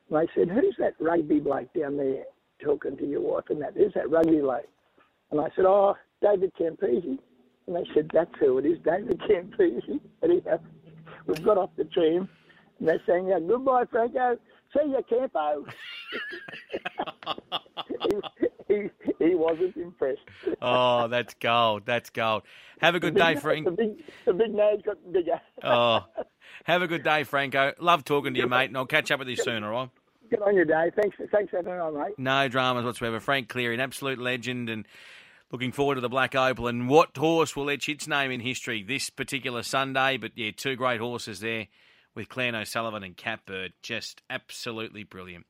And 0.09 0.11
they 0.11 0.29
said, 0.35 0.51
"Who's 0.51 0.77
that 0.79 0.95
rugby 1.01 1.41
bloke 1.41 1.73
down 1.73 1.97
there 1.97 2.25
talking 2.61 2.97
to 2.99 3.07
your 3.07 3.23
wife 3.23 3.49
and 3.49 3.61
that? 3.63 3.75
Who's 3.75 3.95
that 3.95 4.11
rugby 4.11 4.41
bloke?" 4.41 4.69
And 5.31 5.41
I 5.41 5.49
said, 5.57 5.65
"Oh, 5.65 5.97
David 6.21 6.53
Campese." 6.55 7.19
And 7.67 7.77
they 7.77 7.87
said, 7.95 8.11
"That's 8.13 8.35
who 8.39 8.59
it 8.59 8.67
is, 8.67 8.79
David 8.81 9.19
Campese." 9.21 10.01
Anyhow, 10.23 10.59
we've 11.27 11.45
got 11.45 11.59
off 11.59 11.71
the 11.77 11.85
train, 11.85 12.29
and 12.79 12.89
they're 12.89 13.03
saying, 13.07 13.29
"Yeah, 13.29 13.41
"Goodbye, 13.41 13.85
Franco. 13.91 14.39
See 14.75 14.89
you, 14.89 15.01
Campo." 15.09 15.67
he, 18.09 18.17
he, 18.69 18.91
he 19.19 19.35
wasn't 19.35 19.77
impressed. 19.77 20.21
Oh, 20.61 21.09
that's 21.09 21.35
gold. 21.35 21.83
That's 21.87 22.11
gold. 22.11 22.43
Have 22.81 22.95
a 22.95 23.01
good 23.01 23.15
day, 23.15 23.35
The 23.35 23.75
big, 23.77 24.05
the 24.27 24.33
big 24.35 24.55
nose 24.55 24.81
got 24.85 24.97
bigger. 25.13 25.41
Oh, 25.63 26.05
have 26.65 26.83
a 26.83 26.87
good 26.87 27.03
day, 27.03 27.25
Franco. 27.25 27.73
Love 27.79 28.05
talking 28.05 28.35
to 28.35 28.41
you, 28.41 28.47
mate, 28.47 28.67
and 28.67 28.77
I'll 28.77 28.87
catch 28.87 29.11
up 29.11 29.19
with 29.19 29.29
you 29.29 29.37
soon. 29.37 29.65
All 29.65 29.71
right. 29.71 29.91
Good 30.29 30.43
on 30.43 30.55
your 30.57 30.65
day. 30.65 30.91
Thanks, 31.01 31.17
thanks 31.31 31.51
for 31.51 31.59
having 31.59 31.73
me 31.73 31.79
on, 31.79 31.95
mate. 31.95 32.19
No 32.19 32.49
dramas 32.49 32.85
whatsoever. 32.85 33.21
Frank 33.21 33.49
Cleary, 33.49 33.75
an 33.75 33.81
absolute 33.81 34.19
legend, 34.19 34.69
and 34.69 34.87
looking 35.53 35.73
forward 35.73 35.97
to 35.97 36.01
the 36.01 36.09
Black 36.09 36.35
Opal. 36.35 36.69
And 36.69 36.89
what 36.89 37.17
horse 37.17 37.55
will 37.55 37.71
etch 37.71 37.89
its 37.89 38.09
name 38.09 38.31
in 38.31 38.41
history 38.41 38.83
this 38.83 39.11
particular 39.11 39.63
Sunday? 39.63 40.17
But 40.17 40.33
yeah, 40.35 40.51
two 40.57 40.77
great 40.77 41.01
horses 41.01 41.41
there 41.41 41.69
with 42.15 42.29
Clan 42.29 42.55
O'Sullivan 42.55 43.03
and 43.03 43.17
Catbird. 43.17 43.75
Just 43.83 44.23
absolutely 44.31 45.05
brilliant. 45.05 45.45